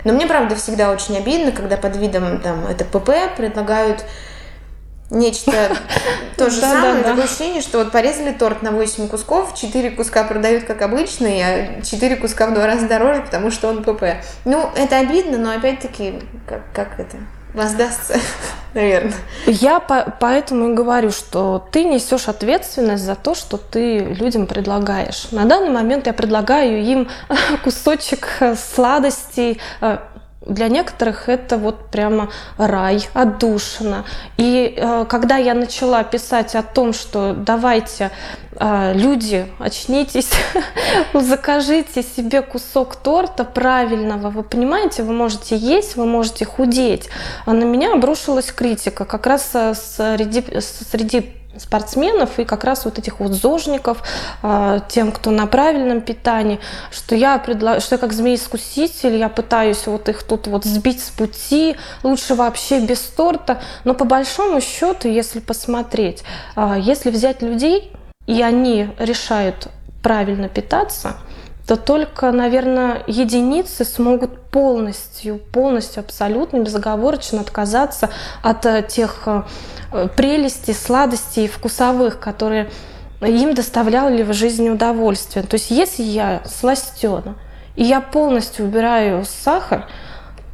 Но 0.05 0.13
мне, 0.13 0.27
правда, 0.27 0.55
всегда 0.55 0.91
очень 0.91 1.17
обидно, 1.17 1.51
когда 1.51 1.75
под 1.75 1.97
видом 1.97 2.39
там 2.39 2.65
это 2.67 2.85
ПП 2.85 3.35
предлагают 3.35 4.05
нечто 5.09 5.51
то 6.37 6.49
же 6.49 6.61
самое. 6.61 7.03
Такое 7.03 7.25
ощущение, 7.25 7.61
что 7.61 7.79
вот 7.79 7.91
порезали 7.91 8.31
торт 8.31 8.61
на 8.61 8.71
8 8.71 9.07
кусков, 9.07 9.55
4 9.55 9.91
куска 9.91 10.23
продают 10.23 10.63
как 10.65 10.81
обычный, 10.81 11.41
а 11.41 11.81
4 11.81 12.15
куска 12.17 12.47
в 12.47 12.53
два 12.53 12.65
раза 12.67 12.87
дороже, 12.87 13.21
потому 13.21 13.51
что 13.51 13.67
он 13.67 13.83
ПП. 13.83 14.03
Ну, 14.45 14.69
это 14.75 14.99
обидно, 14.99 15.37
но 15.37 15.51
опять-таки, 15.51 16.21
как, 16.47 16.61
как 16.73 16.99
это? 16.99 17.17
Воздастся, 17.55 18.19
наверное. 18.73 19.13
Я 19.45 19.79
по 19.79 20.13
поэтому 20.19 20.71
и 20.71 20.73
говорю, 20.75 21.11
что 21.11 21.65
ты 21.71 21.83
несешь 21.83 22.27
ответственность 22.27 23.03
за 23.03 23.15
то, 23.15 23.33
что 23.33 23.57
ты 23.57 23.99
людям 23.99 24.45
предлагаешь. 24.45 25.31
На 25.31 25.45
данный 25.45 25.71
момент 25.71 26.07
я 26.07 26.13
предлагаю 26.13 26.83
им 26.83 27.07
кусочек 27.63 28.27
сладостей, 28.55 29.59
э, 29.81 29.97
для 30.45 30.67
некоторых 30.69 31.29
это 31.29 31.57
вот 31.57 31.89
прямо 31.89 32.29
рай, 32.57 33.07
отдушина. 33.13 34.05
И 34.37 34.73
э, 34.75 35.05
когда 35.09 35.37
я 35.37 35.53
начала 35.53 36.03
писать 36.03 36.55
о 36.55 36.63
том, 36.63 36.93
что 36.93 37.33
давайте, 37.33 38.11
э, 38.57 38.93
люди, 38.93 39.47
очнитесь, 39.59 40.31
закажите 41.13 42.03
себе 42.03 42.41
кусок 42.41 42.95
торта 42.95 43.43
правильного, 43.43 44.29
вы 44.29 44.43
понимаете, 44.43 45.03
вы 45.03 45.13
можете 45.13 45.57
есть, 45.57 45.95
вы 45.95 46.05
можете 46.05 46.45
худеть. 46.45 47.09
А 47.45 47.53
на 47.53 47.63
меня 47.63 47.93
обрушилась 47.93 48.51
критика 48.51 49.05
как 49.05 49.25
раз 49.25 49.49
э, 49.53 49.73
среди, 49.73 50.43
среди 50.59 51.33
спортсменов 51.59 52.39
и 52.39 52.45
как 52.45 52.63
раз 52.63 52.85
вот 52.85 52.99
этих 52.99 53.19
вот 53.19 53.31
зожников, 53.31 54.03
а, 54.41 54.79
тем, 54.79 55.11
кто 55.11 55.31
на 55.31 55.47
правильном 55.47 56.01
питании, 56.01 56.59
что 56.91 57.15
я, 57.15 57.37
предла... 57.37 57.79
что 57.79 57.95
я 57.95 57.99
как 57.99 58.13
змей-искуситель, 58.13 59.15
я 59.15 59.29
пытаюсь 59.29 59.87
вот 59.87 60.09
их 60.09 60.23
тут 60.23 60.47
вот 60.47 60.65
сбить 60.65 61.03
с 61.03 61.09
пути, 61.09 61.75
лучше 62.03 62.35
вообще 62.35 62.79
без 62.79 62.99
торта, 63.01 63.61
но 63.83 63.93
по 63.93 64.05
большому 64.05 64.61
счету, 64.61 65.07
если 65.07 65.39
посмотреть, 65.39 66.23
а, 66.55 66.77
если 66.77 67.09
взять 67.09 67.41
людей, 67.41 67.91
и 68.27 68.41
они 68.41 68.89
решают 68.99 69.67
правильно 70.01 70.49
питаться, 70.49 71.17
то 71.67 71.77
только, 71.77 72.31
наверное, 72.31 73.01
единицы 73.07 73.85
смогут 73.85 74.49
полностью, 74.51 75.39
полностью, 75.39 76.01
абсолютно, 76.01 76.59
безоговорочно 76.59 77.41
отказаться 77.41 78.09
от 78.43 78.65
э, 78.65 78.83
тех 78.87 79.23
э, 79.25 80.07
прелестей, 80.15 80.75
сладостей 80.75 81.47
вкусовых, 81.47 82.19
которые 82.19 82.69
им 83.21 83.55
доставляли 83.55 84.21
в 84.21 84.33
жизни 84.33 84.69
удовольствие. 84.69 85.43
То 85.43 85.55
есть 85.55 85.71
если 85.71 86.03
я 86.03 86.43
сластена, 86.45 87.35
и 87.75 87.83
я 87.83 87.99
полностью 87.99 88.65
убираю 88.65 89.25
сахар, 89.25 89.87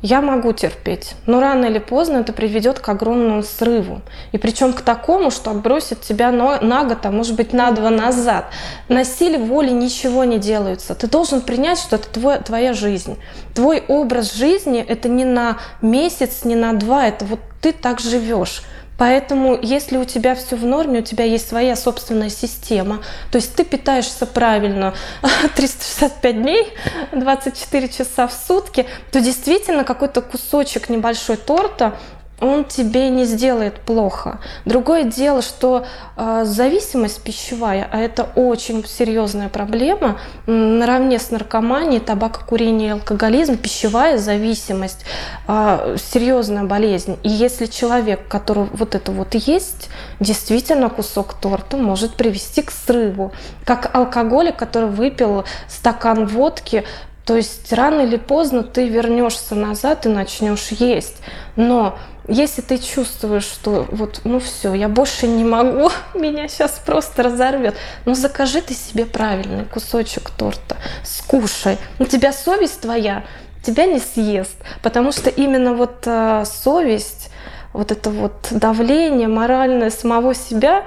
я 0.02 0.22
могу 0.22 0.52
терпеть, 0.52 1.16
но 1.28 1.40
рано 1.40 1.66
или 1.66 1.80
поздно 1.80 2.18
это 2.18 2.34
приведет 2.34 2.80
к 2.80 2.90
огромному 2.90 3.44
срыву. 3.44 4.02
И 4.32 4.38
причем 4.38 4.74
к 4.74 4.82
такому, 4.82 5.30
что 5.30 5.52
отбросит 5.52 6.02
тебя 6.02 6.32
на 6.32 6.84
год, 6.84 7.06
а 7.06 7.12
может 7.12 7.36
быть 7.36 7.54
на 7.54 7.72
два 7.72 7.92
назад. 7.92 8.46
На 8.90 9.04
силе 9.04 9.38
воли 9.38 9.70
ничего 9.70 10.24
не 10.24 10.40
делается. 10.40 10.96
Ты 10.96 11.08
должен 11.08 11.42
принять, 11.42 11.80
что 11.80 11.98
это 11.98 12.10
твой, 12.10 12.40
твоя 12.40 12.74
жизнь. 12.74 13.18
Твой 13.54 13.84
образ 13.88 14.34
жизни 14.34 14.84
это 14.88 15.08
не 15.08 15.26
на 15.26 15.58
месяц, 15.82 16.46
не 16.46 16.56
на 16.56 16.74
два, 16.74 17.08
это 17.08 17.26
вот 17.26 17.40
ты 17.62 17.72
так 17.72 18.00
живешь. 18.00 18.64
Поэтому, 18.98 19.58
если 19.60 19.98
у 19.98 20.06
тебя 20.06 20.36
все 20.36 20.56
в 20.56 20.66
норме, 20.66 21.00
у 21.00 21.04
тебя 21.04 21.24
есть 21.24 21.48
своя 21.48 21.76
собственная 21.76 22.30
система, 22.30 23.02
то 23.32 23.38
есть 23.38 23.56
ты 23.56 23.64
питаешься 23.64 24.26
правильно 24.26 24.94
365 25.56 26.42
дней, 26.42 26.68
24 27.12 27.90
часа 27.90 28.28
в 28.28 28.34
сутки, 28.34 28.86
то 29.12 29.20
действительно 29.20 29.84
какой-то 29.84 30.22
кусочек 30.22 30.90
небольшой 30.90 31.38
торта 31.38 31.98
он 32.42 32.66
тебе 32.66 33.10
не 33.10 33.26
сделает 33.26 33.80
плохо. 33.80 34.40
Другое 34.66 35.04
дело, 35.04 35.44
что 35.44 35.86
э, 36.18 36.42
зависимость 36.44 37.22
пищевая, 37.22 37.88
а 37.92 38.00
это 38.00 38.28
очень 38.36 38.84
серьезная 38.86 39.48
проблема, 39.48 40.20
наравне 40.48 41.20
с 41.20 41.30
наркоманией, 41.30 42.02
табакокурением 42.02 42.98
и 42.98 43.00
алкоголизм, 43.00 43.58
пищевая 43.58 44.18
зависимость, 44.18 45.06
э, 45.48 45.96
серьезная 46.12 46.64
болезнь. 46.64 47.18
И 47.22 47.30
если 47.30 47.68
человек, 47.68 48.28
который 48.28 48.68
вот 48.74 48.96
это 48.96 49.12
вот 49.12 49.36
есть, 49.36 49.90
действительно 50.20 50.90
кусок 50.90 51.36
торта 51.36 51.78
может 51.78 52.16
привести 52.16 52.64
к 52.64 52.72
срыву. 52.72 53.32
Как 53.66 53.96
алкоголик, 53.96 54.56
который 54.56 54.90
выпил 54.90 55.46
стакан 55.68 56.26
водки, 56.26 56.84
то 57.26 57.36
есть 57.36 57.72
рано 57.72 58.02
или 58.02 58.18
поздно 58.18 58.64
ты 58.64 58.88
вернешься 58.88 59.54
назад 59.56 60.06
и 60.06 60.10
начнешь 60.10 60.70
есть. 60.70 61.18
Но 61.56 61.98
если 62.28 62.62
ты 62.62 62.78
чувствуешь, 62.78 63.44
что 63.44 63.88
вот, 63.92 64.22
ну 64.24 64.40
все, 64.40 64.74
я 64.74 64.88
больше 64.88 65.28
не 65.28 65.44
могу, 65.44 65.90
меня 66.14 66.48
сейчас 66.48 66.82
просто 66.86 67.24
разорвет, 67.24 67.76
ну 68.06 68.16
закажи 68.16 68.62
ты 68.62 68.74
себе 68.74 69.06
правильный 69.06 69.66
кусочек 69.66 70.30
торта, 70.32 70.78
скушай. 71.04 71.78
У 72.00 72.06
тебя 72.06 72.34
совесть 72.34 72.82
твоя 72.82 73.24
тебя 73.64 73.86
не 73.86 74.00
съест, 74.00 74.56
потому 74.82 75.12
что 75.12 75.30
именно 75.30 75.74
вот 75.74 76.04
э, 76.06 76.44
совесть, 76.46 77.30
вот 77.74 77.92
это 77.92 78.10
вот 78.10 78.48
давление 78.52 79.28
моральное 79.28 79.90
самого 79.90 80.34
себя, 80.34 80.86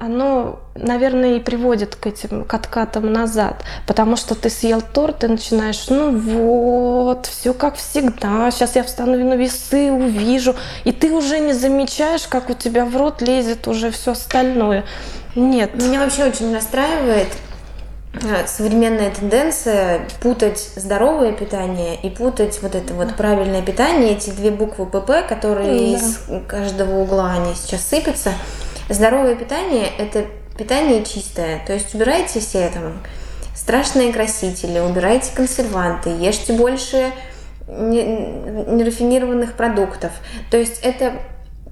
оно, 0.00 0.60
наверное, 0.74 1.36
и 1.36 1.40
приводит 1.40 1.94
к 1.94 2.06
этим 2.06 2.44
к 2.44 2.54
откатам 2.54 3.12
назад, 3.12 3.64
потому 3.86 4.16
что 4.16 4.34
ты 4.34 4.48
съел 4.48 4.80
торт 4.80 5.24
и 5.24 5.26
начинаешь, 5.26 5.88
ну 5.90 6.10
вот, 6.10 7.26
все 7.26 7.52
как 7.52 7.76
всегда, 7.76 8.50
сейчас 8.50 8.76
я 8.76 8.82
встану 8.82 9.22
на 9.22 9.34
весы, 9.34 9.92
увижу, 9.92 10.56
и 10.84 10.92
ты 10.92 11.12
уже 11.12 11.38
не 11.40 11.52
замечаешь, 11.52 12.26
как 12.26 12.48
у 12.48 12.54
тебя 12.54 12.86
в 12.86 12.96
рот 12.96 13.20
лезет 13.20 13.68
уже 13.68 13.90
все 13.90 14.12
остальное. 14.12 14.84
Нет. 15.36 15.74
Меня 15.74 16.00
вообще 16.00 16.24
очень 16.24 16.54
расстраивает 16.54 17.28
э, 18.14 18.46
современная 18.46 19.10
тенденция 19.10 20.00
путать 20.22 20.70
здоровое 20.76 21.32
питание 21.32 21.96
и 22.02 22.08
путать 22.08 22.58
вот 22.62 22.74
это 22.74 22.94
вот 22.94 23.14
правильное 23.16 23.60
питание, 23.60 24.12
эти 24.12 24.30
две 24.30 24.50
буквы 24.50 24.86
ПП, 24.86 25.28
которые 25.28 25.98
да. 25.98 25.98
из 25.98 26.20
каждого 26.46 27.00
угла 27.00 27.32
они 27.32 27.54
сейчас 27.54 27.86
сыпятся. 27.86 28.32
Здоровое 28.88 29.34
питание– 29.34 29.90
это 29.98 30.24
питание 30.56 31.04
чистое, 31.04 31.62
то 31.66 31.74
есть 31.74 31.94
убирайте 31.94 32.40
все 32.40 32.70
там 32.70 33.00
страшные 33.54 34.12
красители, 34.12 34.78
убирайте 34.78 35.30
консерванты, 35.34 36.08
ешьте 36.10 36.54
больше 36.54 37.12
нерафинированных 37.66 39.52
продуктов. 39.54 40.12
То 40.50 40.56
есть 40.56 40.80
это 40.82 41.12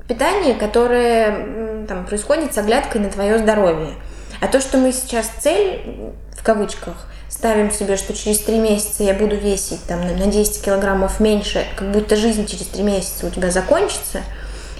питание, 0.06 0.54
которое 0.54 1.86
там, 1.86 2.04
происходит 2.04 2.52
с 2.52 2.58
оглядкой 2.58 3.00
на 3.00 3.08
твое 3.08 3.38
здоровье. 3.38 3.94
А 4.42 4.48
то, 4.48 4.60
что 4.60 4.76
мы 4.76 4.92
сейчас 4.92 5.30
цель, 5.40 6.12
в 6.38 6.44
кавычках, 6.44 7.08
ставим 7.30 7.70
себе, 7.70 7.96
что 7.96 8.12
через 8.12 8.40
три 8.40 8.58
месяца 8.58 9.02
я 9.02 9.14
буду 9.14 9.36
весить 9.36 9.82
там, 9.88 10.06
на 10.06 10.26
10 10.26 10.62
килограммов 10.62 11.18
меньше, 11.18 11.64
как 11.76 11.90
будто 11.92 12.14
жизнь 12.14 12.46
через 12.46 12.66
три 12.66 12.82
месяца 12.82 13.26
у 13.26 13.30
тебя 13.30 13.50
закончится– 13.50 14.20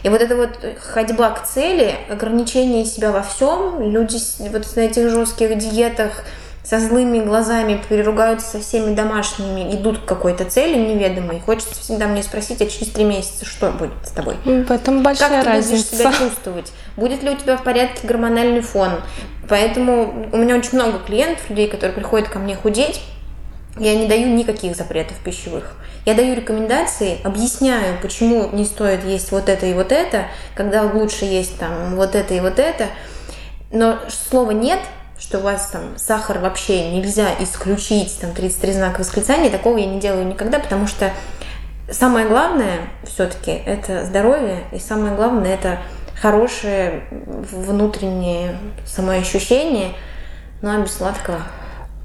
и 0.07 0.09
вот 0.09 0.23
эта 0.23 0.37
вот 0.37 0.51
ходьба 0.79 1.31
к 1.31 1.45
цели, 1.45 1.97
ограничение 2.09 2.85
себя 2.85 3.11
во 3.11 3.23
всем, 3.23 3.83
люди 3.90 4.19
вот 4.53 4.77
на 4.77 4.81
этих 4.83 5.11
жестких 5.11 5.59
диетах 5.59 6.23
со 6.62 6.79
злыми 6.79 7.19
глазами 7.19 7.83
переругаются 7.88 8.47
со 8.47 8.61
всеми 8.61 8.95
домашними, 8.95 9.75
идут 9.75 9.99
к 9.99 10.05
какой-то 10.05 10.45
цели 10.45 10.79
неведомой. 10.79 11.40
Хочется 11.40 11.75
всегда 11.81 12.07
мне 12.07 12.23
спросить, 12.23 12.62
а 12.62 12.66
через 12.66 12.92
три 12.92 13.03
месяца 13.03 13.45
что 13.45 13.73
будет 13.73 13.95
с 14.05 14.11
тобой? 14.11 14.37
В 14.45 14.71
этом 14.71 15.03
большая 15.03 15.29
как 15.29 15.42
ты 15.42 15.49
разница. 15.49 15.71
будешь 15.73 15.87
себя 15.87 16.12
чувствовать? 16.12 16.73
Будет 16.97 17.25
ли 17.25 17.31
у 17.31 17.35
тебя 17.37 17.57
в 17.57 17.64
порядке 17.64 18.07
гормональный 18.07 18.61
фон? 18.61 19.01
Поэтому 19.49 20.29
у 20.33 20.37
меня 20.37 20.55
очень 20.55 20.79
много 20.79 21.01
клиентов, 21.01 21.51
людей, 21.51 21.66
которые 21.66 21.95
приходят 21.97 22.29
ко 22.29 22.38
мне 22.38 22.55
худеть, 22.55 23.01
я 23.79 23.95
не 23.95 24.07
даю 24.07 24.29
никаких 24.29 24.77
запретов 24.77 25.17
пищевых. 25.19 25.77
Я 26.05 26.15
даю 26.15 26.35
рекомендации, 26.35 27.19
объясняю, 27.25 27.99
почему 28.01 28.49
не 28.53 28.65
стоит 28.65 29.05
есть 29.05 29.33
вот 29.33 29.49
это 29.49 29.67
и 29.67 29.75
вот 29.75 29.93
это, 29.93 30.27
когда 30.55 30.83
лучше 30.83 31.25
есть 31.25 31.59
там 31.59 31.97
вот 31.97 32.15
это 32.15 32.35
и 32.35 32.41
вот 32.41 32.59
это. 32.59 32.87
Но 33.71 33.99
слова 34.09 34.53
нет, 34.53 34.81
что 35.19 35.39
у 35.39 35.43
вас 35.43 35.69
там 35.69 35.99
сахар 35.99 36.39
вообще 36.39 36.91
нельзя 36.91 37.29
исключить, 37.41 38.19
там 38.21 38.33
33 38.33 38.73
знака 38.73 39.01
восклицания, 39.01 39.51
такого 39.51 39.77
я 39.79 39.87
не 39.87 40.01
делаю 40.01 40.27
никогда, 40.27 40.59
потому 40.59 40.87
что 40.87 41.11
самое 41.91 42.27
главное 42.27 42.79
все-таки 43.05 43.51
это 43.51 44.05
здоровье, 44.05 44.65
и 44.73 44.79
самое 44.79 45.15
главное 45.15 45.55
это 45.55 45.81
хорошее 46.21 47.03
внутреннее 47.11 48.57
самоощущение, 48.87 49.93
ну 50.62 50.71
а 50.71 50.79
без 50.79 50.95
сладкого 50.95 51.43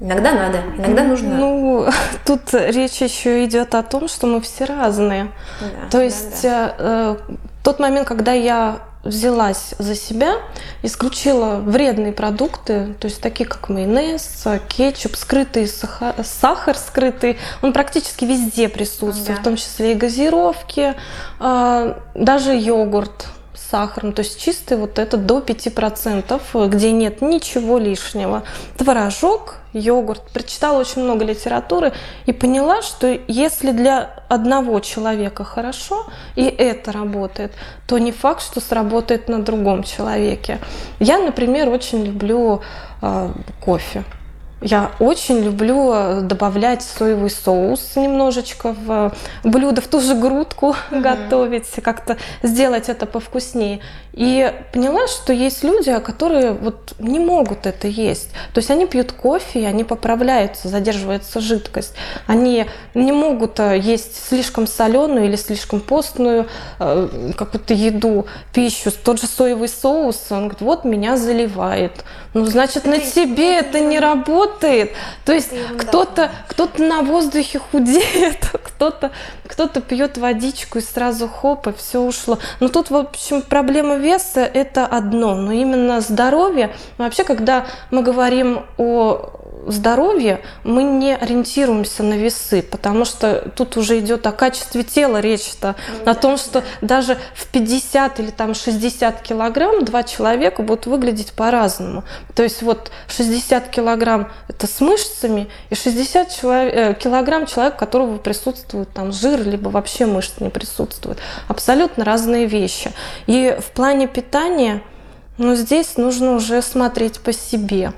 Иногда 0.01 0.33
надо, 0.33 0.61
иногда 0.77 1.03
нужно. 1.03 1.35
Ну, 1.35 1.87
тут 2.25 2.53
речь 2.53 3.01
еще 3.01 3.45
идет 3.45 3.75
о 3.75 3.83
том, 3.83 4.07
что 4.07 4.25
мы 4.25 4.41
все 4.41 4.65
разные. 4.65 5.31
Да, 5.59 5.89
То 5.91 6.01
есть 6.01 6.41
да, 6.41 6.67
да. 6.67 6.75
Э, 6.79 7.15
тот 7.63 7.79
момент, 7.79 8.07
когда 8.07 8.31
я 8.31 8.79
взялась 9.03 9.75
за 9.77 9.95
себя, 9.95 10.37
исключила 10.81 11.57
вредные 11.57 12.13
продукты, 12.13 12.95
то 12.99 13.05
есть 13.05 13.21
такие 13.21 13.47
как 13.47 13.69
майонез, 13.69 14.43
кетчуп, 14.67 15.15
скрытый 15.15 15.67
сахар, 15.67 16.15
сахар 16.23 16.75
скрытый, 16.75 17.37
он 17.61 17.71
практически 17.71 18.25
везде 18.25 18.69
присутствует, 18.69 19.37
да. 19.37 19.41
в 19.41 19.43
том 19.43 19.55
числе 19.55 19.91
и 19.91 19.95
газировки, 19.95 20.95
э, 21.39 21.95
даже 22.15 22.55
йогурт 22.55 23.27
сахаром, 23.71 24.11
то 24.11 24.21
есть 24.21 24.39
чистый 24.39 24.77
вот 24.77 24.99
это 24.99 25.17
до 25.17 25.39
5%, 25.39 26.67
где 26.67 26.91
нет 26.91 27.21
ничего 27.21 27.79
лишнего. 27.79 28.43
Творожок, 28.77 29.55
йогурт. 29.73 30.29
Прочитала 30.33 30.79
очень 30.79 31.03
много 31.03 31.25
литературы 31.25 31.93
и 32.25 32.33
поняла, 32.33 32.81
что 32.81 33.07
если 33.27 33.71
для 33.71 34.09
одного 34.27 34.79
человека 34.81 35.43
хорошо, 35.43 36.05
и 36.35 36.43
это 36.43 36.91
работает, 36.91 37.53
то 37.87 37.97
не 37.97 38.11
факт, 38.11 38.41
что 38.41 38.59
сработает 38.59 39.29
на 39.29 39.41
другом 39.41 39.83
человеке. 39.83 40.59
Я, 40.99 41.19
например, 41.19 41.69
очень 41.69 42.03
люблю 42.03 42.61
э, 43.01 43.31
кофе. 43.63 44.03
Я 44.61 44.91
очень 44.99 45.39
люблю 45.43 45.91
э, 45.91 46.21
добавлять 46.21 46.83
соевый 46.83 47.31
соус 47.31 47.95
немножечко 47.95 48.73
в 48.73 49.11
блюдо, 49.43 49.81
в 49.81 49.87
ту 49.87 49.99
же 49.99 50.13
грудку 50.13 50.75
mm-hmm. 50.91 51.01
готовить, 51.01 51.67
как-то 51.83 52.17
сделать 52.43 52.87
это 52.87 53.07
повкуснее. 53.07 53.79
И 54.13 54.53
поняла, 54.71 55.07
что 55.07 55.33
есть 55.33 55.63
люди, 55.63 55.97
которые 55.99 56.51
вот 56.51 56.93
не 56.99 57.17
могут 57.17 57.65
это 57.65 57.87
есть. 57.87 58.29
То 58.53 58.59
есть 58.59 58.69
они 58.69 58.85
пьют 58.85 59.13
кофе, 59.13 59.65
они 59.65 59.83
поправляются, 59.83 60.67
задерживается 60.67 61.39
жидкость. 61.39 61.95
Они 62.27 62.67
не 62.93 63.11
могут 63.11 63.59
э, 63.59 63.79
есть 63.79 64.27
слишком 64.27 64.67
соленую 64.67 65.25
или 65.25 65.37
слишком 65.37 65.79
постную 65.79 66.47
э, 66.77 67.31
какую-то 67.35 67.73
еду, 67.73 68.27
пищу. 68.53 68.91
Тот 68.91 69.19
же 69.19 69.25
соевый 69.25 69.69
соус, 69.69 70.27
он 70.29 70.49
говорит, 70.49 70.61
вот 70.61 70.83
меня 70.83 71.17
заливает. 71.17 72.03
Ну, 72.33 72.45
значит, 72.45 72.85
на 72.85 72.99
тебе 72.99 73.57
это 73.57 73.79
не 73.81 73.99
работает. 73.99 74.93
То 75.25 75.33
есть 75.33 75.51
кто-то 75.77 76.31
кто 76.47 76.69
на 76.77 77.01
воздухе 77.01 77.59
худеет, 77.59 78.47
кто-то 78.63 79.11
кто-то 79.47 79.81
пьет 79.81 80.17
водичку 80.17 80.77
и 80.77 80.81
сразу 80.81 81.27
хоп, 81.27 81.67
и 81.67 81.73
все 81.73 81.99
ушло. 81.99 82.39
Но 82.61 82.69
тут, 82.69 82.89
в 82.89 82.95
общем, 82.95 83.41
проблема 83.41 83.95
веса– 83.95 84.41
это 84.53 84.85
одно, 84.85 85.35
но 85.35 85.51
именно 85.51 85.99
здоровье. 85.99 86.73
Вообще, 86.97 87.25
когда 87.25 87.67
мы 87.91 88.01
говорим 88.01 88.65
о 88.77 89.41
здоровье 89.67 90.41
мы 90.63 90.83
не 90.83 91.15
ориентируемся 91.15 92.03
на 92.03 92.15
весы, 92.15 92.61
потому 92.61 93.05
что 93.05 93.49
тут 93.55 93.77
уже 93.77 93.99
идет 93.99 94.25
о 94.27 94.31
качестве 94.31 94.83
тела 94.83 95.19
речь-то, 95.19 95.75
ну, 96.05 96.11
о 96.11 96.15
том, 96.15 96.37
что 96.37 96.63
даже 96.81 97.17
в 97.33 97.47
50 97.47 98.19
или 98.19 98.31
там 98.31 98.53
60 98.53 99.21
килограмм 99.21 99.85
два 99.85 100.03
человека 100.03 100.63
будут 100.63 100.85
выглядеть 100.85 101.33
по-разному. 101.33 102.03
То 102.35 102.43
есть 102.43 102.61
вот 102.61 102.91
60 103.07 103.67
килограмм 103.69 104.31
это 104.47 104.67
с 104.67 104.81
мышцами, 104.81 105.47
и 105.69 105.75
60 105.75 106.29
человек, 106.29 106.73
э, 106.73 106.93
килограмм 106.95 107.45
человек, 107.45 107.75
у 107.75 107.77
которого 107.77 108.17
присутствует 108.17 108.89
там 108.93 109.11
жир, 109.11 109.47
либо 109.47 109.69
вообще 109.69 110.05
мышц 110.05 110.39
не 110.39 110.49
присутствует. 110.49 111.19
Абсолютно 111.47 112.05
разные 112.05 112.45
вещи. 112.45 112.91
И 113.27 113.57
в 113.59 113.71
плане 113.71 114.07
питания, 114.07 114.81
ну, 115.37 115.55
здесь 115.55 115.97
нужно 115.97 116.35
уже 116.35 116.61
смотреть 116.61 117.19
по 117.19 117.33
себе. 117.33 117.93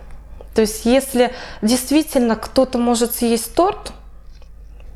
То 0.54 0.62
есть 0.62 0.86
если 0.86 1.34
действительно 1.62 2.36
кто-то 2.36 2.78
может 2.78 3.16
съесть 3.16 3.54
торт, 3.56 3.94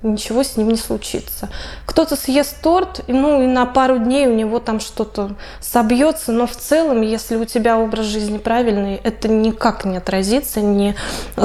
ничего 0.04 0.44
с 0.44 0.58
ним 0.58 0.70
не 0.70 0.78
случится. 0.78 1.50
Кто-то 1.86 2.16
съест 2.16 2.62
торт, 2.62 3.04
ну 3.08 3.42
и 3.42 3.48
на 3.48 3.66
пару 3.66 3.98
дней 3.98 4.28
у 4.28 4.34
него 4.34 4.60
там 4.60 4.80
что-то 4.80 5.32
собьется, 5.60 6.32
но 6.32 6.46
в 6.46 6.56
целом, 6.56 7.02
если 7.02 7.36
у 7.36 7.46
тебя 7.46 7.80
образ 7.80 8.06
жизни 8.06 8.38
правильный, 8.38 8.96
это 9.04 9.28
никак 9.28 9.86
не 9.86 9.98
отразится, 9.98 10.62
не 10.62 10.96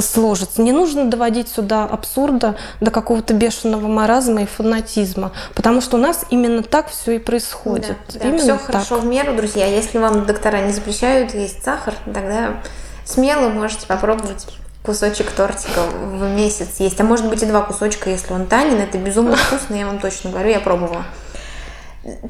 сложится. 0.01 0.63
Не 0.63 0.73
нужно 0.73 1.07
доводить 1.07 1.49
сюда 1.49 1.85
абсурда 1.85 2.57
до 2.81 2.91
какого-то 2.91 3.35
бешеного 3.35 3.87
маразма 3.89 4.43
и 4.43 4.47
фанатизма, 4.47 5.33
потому 5.55 5.81
что 5.81 5.97
у 5.97 6.01
нас 6.01 6.27
именно 6.31 6.63
так 6.63 6.91
все 6.91 7.13
и 7.13 7.19
происходит. 7.19 7.97
Да, 8.13 8.31
да, 8.31 8.39
все 8.39 8.47
так. 8.53 8.63
хорошо 8.63 8.99
в 8.99 9.07
меру, 9.07 9.35
друзья. 9.35 9.67
Если 9.67 9.99
вам 9.99 10.27
доктора 10.27 10.61
не 10.61 10.73
запрещают 10.73 11.35
есть 11.35 11.65
сахар, 11.65 11.95
тогда 12.05 12.61
смело 13.05 13.49
можете 13.49 13.87
попробовать 13.87 14.47
кусочек 14.83 15.31
тортика 15.31 15.83
в 15.83 16.29
месяц 16.31 16.81
есть. 16.81 17.01
А 17.01 17.05
может 17.05 17.29
быть 17.29 17.43
и 17.43 17.47
два 17.47 17.63
кусочка, 17.63 18.11
если 18.11 18.33
он 18.33 18.47
танин. 18.47 18.81
Это 18.81 18.99
безумно 18.99 19.37
вкусно, 19.37 19.75
я 19.75 19.87
вам 19.87 19.99
точно 19.99 20.31
говорю, 20.31 20.51
я 20.51 20.61
пробовала. 20.61 21.05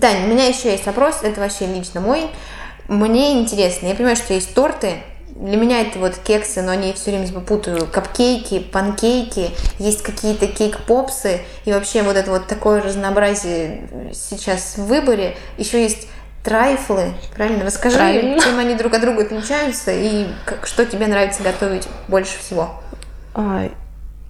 Таня, 0.01 0.27
у 0.27 0.29
меня 0.29 0.47
еще 0.47 0.71
есть 0.71 0.85
вопрос, 0.85 1.21
это 1.23 1.41
вообще 1.41 1.67
лично 1.67 2.01
мой. 2.01 2.31
Мне 2.89 3.41
интересно, 3.41 3.87
я 3.87 3.95
понимаю, 3.95 4.17
что 4.17 4.35
есть 4.35 4.53
торты, 4.55 4.97
для 5.35 5.57
меня 5.57 5.81
это 5.81 5.99
вот 5.99 6.17
кексы, 6.17 6.61
но 6.63 6.73
они 6.73 6.93
все 6.93 7.11
время 7.11 7.27
путаю. 7.41 7.89
Капкейки, 7.91 8.59
панкейки, 8.59 9.51
есть 9.79 10.03
какие-то 10.03 10.47
кейк-попсы. 10.47 11.41
И 11.65 11.73
вообще 11.73 12.03
вот 12.03 12.17
это 12.17 12.31
вот 12.31 12.47
такое 12.47 12.83
разнообразие 12.83 13.89
сейчас 14.13 14.77
в 14.77 14.87
выборе. 14.87 15.37
Еще 15.57 15.83
есть 15.83 16.09
Трайфлы, 16.43 17.15
правильно? 17.35 17.65
Расскажи, 17.65 17.97
правильно. 17.97 18.41
чем 18.41 18.59
они 18.59 18.75
друг 18.75 18.95
от 18.95 19.01
друга 19.01 19.23
отличаются 19.23 19.93
и 19.93 20.27
как, 20.45 20.67
что 20.67 20.85
тебе 20.85 21.07
нравится 21.07 21.43
готовить 21.43 21.89
больше 22.09 22.39
всего. 22.39 22.83
А, 23.35 23.69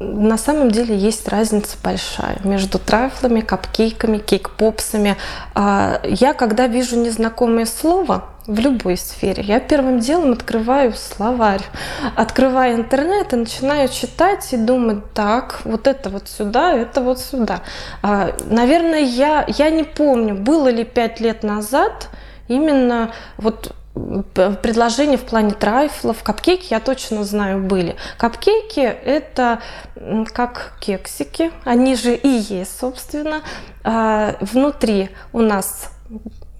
на 0.02 0.36
самом 0.36 0.70
деле 0.70 0.96
есть 0.96 1.28
разница 1.28 1.76
большая 1.82 2.38
между 2.44 2.78
трайфлами, 2.78 3.40
капкейками, 3.40 4.18
кейк-попсами. 4.18 5.16
А, 5.54 6.00
я, 6.04 6.34
когда 6.34 6.66
вижу 6.66 6.96
незнакомое 6.96 7.66
слово 7.66 8.24
в 8.46 8.58
любой 8.58 8.96
сфере, 8.96 9.42
я 9.42 9.60
первым 9.60 10.00
делом 10.00 10.32
открываю 10.32 10.92
словарь, 10.94 11.62
открываю 12.16 12.76
интернет 12.76 13.32
и 13.32 13.36
начинаю 13.36 13.88
читать 13.88 14.52
и 14.52 14.56
думать, 14.56 15.12
так, 15.14 15.60
вот 15.64 15.86
это 15.86 16.10
вот 16.10 16.28
сюда, 16.28 16.72
это 16.72 17.00
вот 17.00 17.20
сюда. 17.20 17.62
А, 18.02 18.32
наверное, 18.46 19.00
я, 19.00 19.44
я 19.46 19.70
не 19.70 19.84
помню, 19.84 20.34
было 20.34 20.68
ли 20.68 20.84
пять 20.84 21.20
лет 21.20 21.42
назад 21.42 22.08
именно 22.48 23.12
вот 23.36 23.74
предложения 23.94 25.16
в 25.16 25.24
плане 25.24 25.52
трайфлов. 25.52 26.22
Капкейки, 26.22 26.68
я 26.70 26.80
точно 26.80 27.24
знаю, 27.24 27.62
были. 27.62 27.96
Капкейки– 28.16 28.80
это 29.04 29.60
как 30.32 30.74
кексики, 30.80 31.52
они 31.64 31.94
же 31.94 32.14
и 32.14 32.28
есть, 32.28 32.78
собственно. 32.78 33.42
А, 33.84 34.36
внутри 34.40 35.10
у 35.32 35.40
нас 35.40 35.90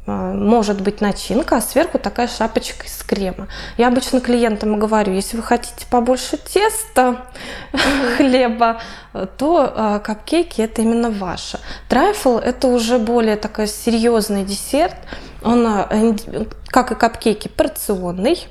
может 0.06 0.80
быть 0.80 1.00
начинка, 1.00 1.56
а 1.56 1.60
сверху 1.60 1.98
такая 1.98 2.26
шапочка 2.26 2.86
из 2.86 3.02
крема. 3.04 3.46
Я 3.76 3.88
обычно 3.88 4.20
клиентам 4.20 4.78
говорю, 4.78 5.12
если 5.12 5.36
вы 5.36 5.42
хотите 5.44 5.86
побольше 5.88 6.36
теста, 6.36 7.26
хлеба, 8.16 8.80
то 9.38 9.72
а, 9.74 9.98
капкейки 10.00 10.60
это 10.60 10.82
именно 10.82 11.10
ваше. 11.10 11.60
Трайфл 11.88 12.38
это 12.38 12.66
уже 12.66 12.98
более 12.98 13.36
такой 13.36 13.68
серьезный 13.68 14.44
десерт. 14.44 14.96
Он, 15.44 15.66
а, 15.66 15.88
как 16.66 16.92
и 16.92 16.94
капкейки, 16.94 17.48
порционный 17.48 18.48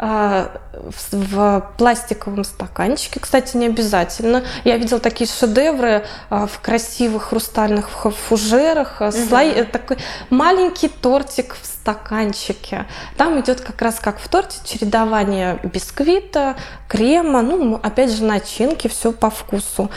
в 0.00 1.72
пластиковом 1.76 2.44
стаканчике. 2.44 3.20
Кстати, 3.20 3.56
не 3.56 3.66
обязательно. 3.66 4.42
Я 4.64 4.78
видела 4.78 4.98
такие 4.98 5.28
шедевры 5.28 6.06
в 6.30 6.50
красивых 6.62 7.24
хрустальных 7.24 7.90
фужерах. 7.90 9.00
Угу. 9.00 9.12
Слой, 9.12 9.64
такой 9.64 9.98
маленький 10.30 10.88
тортик 10.88 11.54
в 11.60 11.66
стаканчике. 11.66 12.86
Там 13.18 13.38
идет 13.40 13.60
как 13.60 13.82
раз 13.82 14.00
как 14.00 14.18
в 14.18 14.28
торте 14.28 14.58
чередование 14.64 15.58
бисквита, 15.62 16.56
крема, 16.88 17.42
ну, 17.42 17.78
опять 17.82 18.10
же, 18.10 18.24
начинки, 18.24 18.88
все 18.88 19.12
по 19.12 19.28
вкусу 19.28 19.90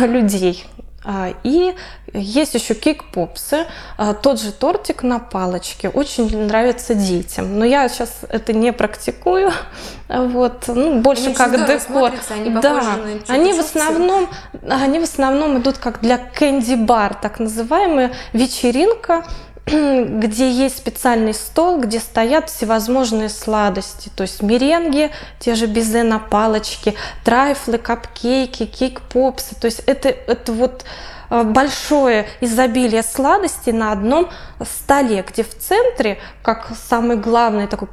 людей. 0.00 0.66
А, 1.12 1.34
и 1.42 1.74
есть 2.12 2.54
еще 2.54 2.74
кик-попсы, 2.74 3.66
а, 3.96 4.14
тот 4.14 4.40
же 4.40 4.52
тортик 4.52 5.02
на 5.02 5.18
палочке, 5.18 5.88
очень 5.88 6.46
нравится 6.46 6.94
детям. 6.94 7.58
Но 7.58 7.64
я 7.64 7.88
сейчас 7.88 8.20
это 8.28 8.52
не 8.52 8.72
практикую, 8.72 9.50
вот, 10.08 10.68
ну, 10.68 11.00
больше 11.00 11.26
они 11.26 11.34
как 11.34 11.66
декор. 11.66 12.12
Они 12.30 12.50
да, 12.50 13.00
они 13.26 13.52
в 13.52 13.58
основном, 13.58 14.28
они 14.68 15.00
в 15.00 15.02
основном 15.02 15.58
идут 15.58 15.78
как 15.78 16.00
для 16.00 16.16
кэнди-бар, 16.16 17.14
так 17.14 17.40
называемая 17.40 18.12
вечеринка, 18.32 19.24
где 19.66 20.50
есть 20.50 20.78
специальный 20.78 21.34
стол, 21.34 21.80
где 21.80 22.00
стоят 22.00 22.48
всевозможные 22.50 23.28
сладости, 23.28 24.10
то 24.14 24.22
есть 24.22 24.42
меренги, 24.42 25.10
те 25.38 25.54
же 25.54 25.66
безе 25.66 26.02
на 26.02 26.18
палочке, 26.18 26.94
трайфлы, 27.24 27.78
капкейки, 27.78 28.66
кейк-попсы, 28.66 29.54
то 29.60 29.66
есть 29.66 29.80
это, 29.86 30.08
это 30.08 30.52
вот 30.52 30.84
большое 31.30 32.26
изобилие 32.40 33.02
сладостей 33.02 33.72
на 33.72 33.92
одном 33.92 34.28
столе, 34.64 35.24
где 35.26 35.42
в 35.42 35.56
центре, 35.56 36.18
как 36.42 36.72
самый 36.88 37.16
главный 37.16 37.66
такой 37.66 37.88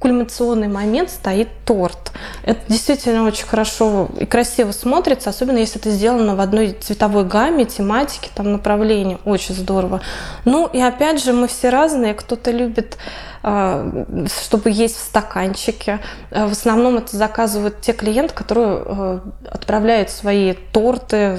кульминационный 0.00 0.68
момент, 0.68 1.10
стоит 1.10 1.48
торт. 1.64 2.12
Это 2.42 2.60
действительно 2.68 3.24
очень 3.24 3.46
хорошо 3.46 4.08
и 4.18 4.24
красиво 4.24 4.72
смотрится, 4.72 5.30
особенно 5.30 5.58
если 5.58 5.80
это 5.80 5.90
сделано 5.90 6.34
в 6.34 6.40
одной 6.40 6.72
цветовой 6.72 7.24
гамме, 7.24 7.66
тематике, 7.66 8.30
там 8.34 8.52
направлении. 8.52 9.18
Очень 9.24 9.54
здорово. 9.54 10.00
Ну 10.44 10.66
и 10.66 10.80
опять 10.80 11.22
же, 11.22 11.32
мы 11.32 11.46
все 11.46 11.68
разные. 11.68 12.14
Кто-то 12.14 12.50
любит 12.50 12.96
чтобы 13.42 14.70
есть 14.70 14.96
в 14.96 15.00
стаканчике. 15.00 16.00
А, 16.30 16.46
в 16.48 16.52
основном 16.52 16.96
это 16.96 17.16
заказывают 17.16 17.80
те 17.80 17.92
клиенты, 17.92 18.34
которые 18.34 18.66
а, 18.68 19.20
отправляют 19.50 20.10
свои 20.10 20.54
торты, 20.72 21.38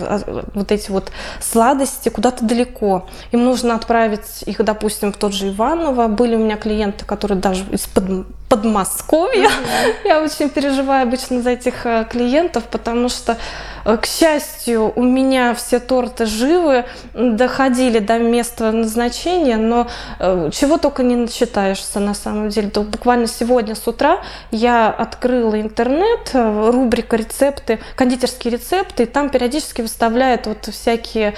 вот 0.54 0.72
эти 0.72 0.92
вот 0.92 1.12
сладости 1.42 2.10
куда-то 2.10 2.45
далеко. 2.45 3.08
Им 3.32 3.43
нужно 3.43 3.76
отправить 3.76 4.43
их, 4.45 4.64
допустим, 4.64 5.12
в 5.12 5.18
тот 5.18 5.34
же 5.34 5.50
Иваново. 5.50 6.08
Были 6.08 6.36
у 6.36 6.39
меня 6.39 6.58
клиенты, 6.58 7.06
которые 7.06 7.39
даже 7.39 7.64
из-под 7.72 8.26
Подмосковья. 8.50 9.50
Mm-hmm. 9.50 9.93
Я 10.06 10.22
очень 10.22 10.50
переживаю 10.50 11.04
обычно 11.04 11.41
за 11.41 11.52
этих 11.52 11.86
клиентов, 12.10 12.66
потому 12.66 13.10
что 13.10 13.38
Э, 13.86 13.97
к 13.97 14.06
счастью, 14.06 14.91
у 14.95 15.04
меня 15.04 15.54
все 15.54 15.80
торты 15.80 16.26
живы, 16.26 16.86
доходили 17.14 18.00
до 18.00 18.20
места 18.20 18.72
назначения, 18.72 19.58
но 19.58 19.88
э, 20.20 20.50
чего 20.54 20.78
только 20.78 21.04
не 21.04 21.16
начитаешься 21.16 22.00
на 22.00 22.14
самом 22.14 22.50
деле. 22.50 22.70
То 22.70 22.82
буквально 22.82 23.28
сегодня 23.28 23.76
с 23.76 23.88
утра 23.88 24.20
я 24.52 24.89
открыла 24.89 25.60
интернет, 25.60 26.32
э, 26.34 26.70
рубрика 26.72 27.16
рецепты, 27.16 27.80
кондитерские 27.95 28.54
рецепты, 28.54 29.04
и 29.04 29.06
там 29.06 29.30
периодически 29.30 29.82
выставляют 29.82 30.47
вот 30.47 30.66
всякие 30.66 31.34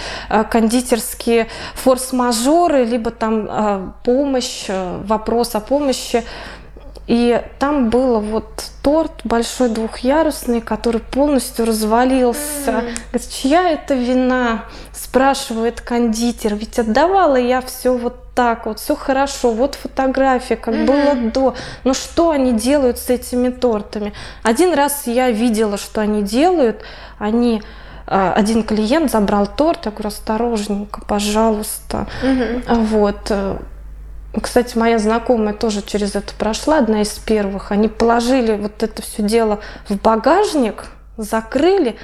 кондитерские 0.50 1.48
форс-мажоры, 1.76 2.84
либо 2.86 3.12
там 3.12 3.94
помощь, 4.04 4.66
вопрос 4.68 5.56
о 5.56 5.60
помощи. 5.60 6.24
И 7.12 7.44
там 7.60 7.90
было 7.90 8.20
вот 8.20 8.64
торт 8.82 9.20
большой 9.26 9.68
двухъярусный, 9.68 10.62
который 10.62 11.02
полностью 11.02 11.66
развалился. 11.66 12.86
Говорит, 13.12 13.30
чья 13.30 13.70
это 13.70 13.96
вина? 13.96 14.64
Спрашивает 14.94 15.82
кондитер. 15.82 16.56
Ведь 16.56 16.80
отдавала 16.80 17.36
я 17.36 17.60
все 17.60 17.98
вот 17.98 18.34
так 18.34 18.66
вот, 18.66 18.80
все 18.80 18.96
хорошо, 18.96 19.52
вот 19.52 19.76
фотография, 19.76 20.56
как 20.56 20.74
mm-hmm. 20.74 20.86
было 20.86 21.32
до. 21.32 21.56
Но 21.84 21.94
что 21.94 22.30
они 22.30 22.54
делают 22.54 22.98
с 22.98 23.10
этими 23.10 23.50
тортами? 23.50 24.14
Один 24.42 24.74
раз 24.74 25.06
я 25.06 25.32
видела, 25.32 25.76
что 25.78 26.00
они 26.00 26.24
делают. 26.24 26.82
Они 27.20 27.62
а, 28.08 28.32
один 28.32 28.64
клиент 28.64 29.12
забрал 29.12 29.48
торт, 29.48 29.86
я 29.86 29.92
говорю, 29.92 30.08
осторожненько, 30.08 31.02
пожалуйста. 31.06 32.08
Угу. 32.24 32.74
Вот. 32.86 33.34
Кстати, 34.40 34.78
моя 34.78 34.98
знакомая 34.98 35.54
тоже 35.54 35.82
через 35.82 36.16
это 36.16 36.34
прошла, 36.38 36.78
одна 36.78 37.02
из 37.02 37.10
первых. 37.10 37.72
Они 37.72 37.88
положили 37.88 38.56
вот 38.56 38.82
это 38.82 39.02
все 39.02 39.24
дело 39.24 39.60
в 39.90 39.96
багажник, 39.98 40.86
закрыли 41.18 41.98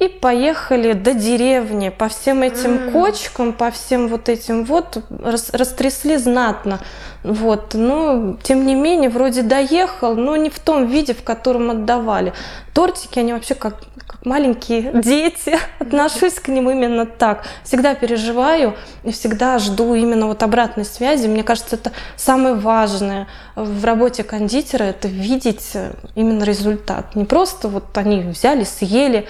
и 0.00 0.08
поехали 0.08 0.94
до 0.94 1.12
деревни 1.12 1.90
по 1.90 2.08
всем 2.08 2.42
этим 2.42 2.70
mm. 2.70 2.92
кочкам, 2.92 3.52
по 3.52 3.70
всем 3.70 4.08
вот 4.08 4.30
этим 4.30 4.64
вот, 4.64 5.02
рас, 5.22 5.50
растрясли 5.52 6.16
знатно. 6.16 6.80
Вот, 7.22 7.74
но 7.74 8.38
тем 8.42 8.64
не 8.64 8.74
менее, 8.74 9.10
вроде 9.10 9.42
доехал, 9.42 10.14
но 10.14 10.36
не 10.36 10.48
в 10.48 10.58
том 10.58 10.86
виде, 10.86 11.12
в 11.12 11.22
котором 11.22 11.70
отдавали. 11.70 12.32
Тортики, 12.72 13.18
они 13.18 13.34
вообще 13.34 13.54
как 13.54 13.74
маленькие 14.24 14.90
дети, 15.02 15.58
отношусь 15.78 16.34
к 16.34 16.48
ним 16.48 16.70
именно 16.70 17.04
так. 17.04 17.44
Всегда 17.62 17.94
переживаю 17.94 18.76
и 19.04 19.12
всегда 19.12 19.58
жду 19.58 19.94
именно 19.94 20.28
вот 20.28 20.42
обратной 20.42 20.86
связи. 20.86 21.26
Мне 21.26 21.42
кажется, 21.42 21.76
это 21.76 21.92
самое 22.16 22.54
важное 22.54 23.28
в 23.54 23.84
работе 23.84 24.24
кондитера, 24.24 24.84
это 24.84 25.08
видеть 25.08 25.72
именно 26.14 26.44
результат. 26.44 27.14
Не 27.14 27.26
просто 27.26 27.68
вот 27.68 27.84
они 27.98 28.22
взяли, 28.22 28.64
съели, 28.64 29.26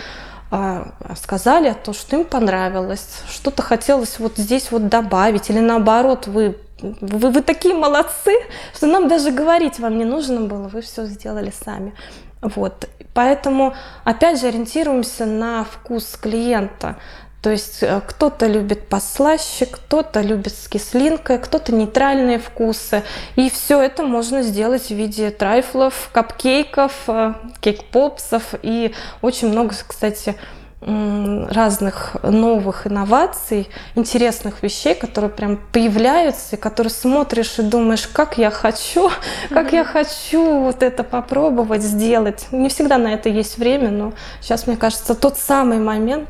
сказали 1.16 1.68
о 1.68 1.74
том, 1.74 1.94
что 1.94 2.16
им 2.16 2.24
понравилось, 2.24 3.22
что-то 3.28 3.62
хотелось 3.62 4.18
вот 4.18 4.36
здесь 4.36 4.70
вот 4.72 4.88
добавить, 4.88 5.48
или 5.51 5.61
наоборот, 5.61 6.26
вы, 6.26 6.57
вы, 6.82 7.30
вы 7.30 7.42
такие 7.42 7.74
молодцы, 7.74 8.32
что 8.74 8.86
нам 8.86 9.09
даже 9.09 9.30
говорить 9.30 9.78
вам 9.78 9.98
не 9.98 10.05
нужно 10.05 10.40
было, 10.40 10.68
вы 10.68 10.80
все 10.80 11.07
сделали 11.07 11.53
сами. 11.64 11.94
Вот. 12.42 12.88
Поэтому, 13.12 13.74
опять 14.05 14.40
же, 14.40 14.46
ориентируемся 14.46 15.26
на 15.26 15.64
вкус 15.64 16.16
клиента. 16.16 16.96
То 17.43 17.51
есть 17.51 17.82
э, 17.82 18.03
кто-то 18.07 18.47
любит 18.47 18.88
послаще, 18.88 19.64
кто-то 19.64 20.20
любит 20.20 20.55
с 20.55 20.68
кислинкой, 20.68 21.38
кто-то 21.38 21.74
нейтральные 21.74 22.38
вкусы. 22.38 23.03
И 23.36 23.49
все 23.49 23.80
это 23.80 24.03
можно 24.03 24.43
сделать 24.43 24.88
в 24.88 24.91
виде 24.91 25.30
трайфлов, 25.30 26.11
капкейков, 26.12 26.93
э, 27.07 27.34
кейк-попсов 27.61 28.55
и 28.62 28.95
очень 29.22 29.49
много, 29.49 29.74
кстати, 29.86 30.34
разных 30.83 32.16
новых 32.22 32.87
инноваций, 32.87 33.68
интересных 33.95 34.62
вещей, 34.62 34.95
которые 34.95 35.31
прям 35.31 35.59
появляются, 35.72 36.57
и 36.57 36.59
которые 36.59 36.91
смотришь 36.91 37.59
и 37.59 37.62
думаешь, 37.62 38.07
как 38.07 38.39
я 38.39 38.51
хочу, 38.51 39.11
как 39.51 39.72
я 39.72 39.85
хочу 39.85 40.61
вот 40.61 40.83
это 40.83 41.05
попробовать 41.05 41.83
сделать. 41.83 42.47
Не 42.51 42.70
всегда 42.70 42.97
на 42.97 43.12
это 43.12 43.28
есть 43.28 43.59
время, 43.59 43.91
но 43.91 44.14
сейчас, 44.41 44.66
мне 44.66 44.76
кажется, 44.76 45.14
тот 45.14 45.37
самый 45.37 45.78
момент, 45.78 46.28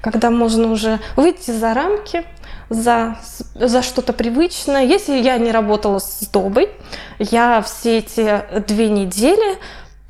когда 0.00 0.30
можно 0.30 0.70
уже 0.70 0.98
выйти 1.16 1.50
за 1.50 1.74
рамки, 1.74 2.24
за, 2.70 3.18
за 3.54 3.82
что-то 3.82 4.12
привычное. 4.12 4.84
Если 4.84 5.18
я 5.18 5.36
не 5.36 5.50
работала 5.50 5.98
с 5.98 6.20
добой, 6.32 6.70
я 7.18 7.60
все 7.62 7.98
эти 7.98 8.42
две 8.66 8.88
недели 8.88 9.58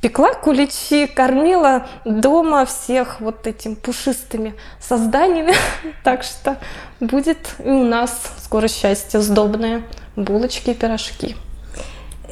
пекла 0.01 0.32
куличи, 0.34 1.07
кормила 1.07 1.86
дома 2.05 2.64
всех 2.64 3.20
вот 3.20 3.46
этим 3.46 3.76
пушистыми 3.76 4.55
созданиями. 4.80 5.55
Так 6.05 6.22
что 6.22 6.57
будет 7.01 7.57
и 7.59 7.68
у 7.68 7.84
нас 7.84 8.32
скоро 8.42 8.68
счастье 8.68 9.20
сдобное. 9.20 9.82
Булочки 10.16 10.70
и 10.70 10.74
пирожки. 10.74 11.36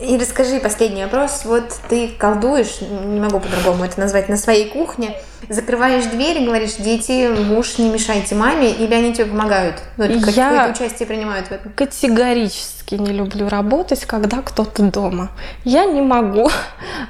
И 0.01 0.17
расскажи 0.17 0.61
последний 0.61 1.03
вопрос. 1.03 1.43
Вот 1.45 1.75
ты 1.89 2.09
колдуешь, 2.09 2.81
не 2.81 3.21
могу 3.21 3.41
по-другому 3.41 3.85
это 3.85 3.99
назвать, 3.99 4.29
на 4.29 4.37
своей 4.37 4.69
кухне, 4.69 5.17
закрываешь 5.49 6.05
дверь 6.05 6.43
и 6.43 6.47
говоришь, 6.47 6.75
дети, 6.75 7.29
муж, 7.29 7.79
не 7.79 7.91
мешайте 7.91 8.35
маме, 8.35 8.71
или 8.71 8.95
они 8.95 9.13
тебе 9.13 9.27
помогают? 9.27 9.77
Ну, 9.97 10.05
это 10.05 10.31
Я 10.31 10.51
какое-то 10.51 10.85
участие 10.85 11.07
принимают 11.07 11.49
в 11.49 11.53
этом? 11.53 11.73
категорически 11.73 12.95
не 12.95 13.13
люблю 13.13 13.49
работать, 13.49 14.05
когда 14.05 14.43
кто-то 14.43 14.83
дома. 14.85 15.31
Я 15.65 15.85
не 15.85 16.01
могу. 16.01 16.49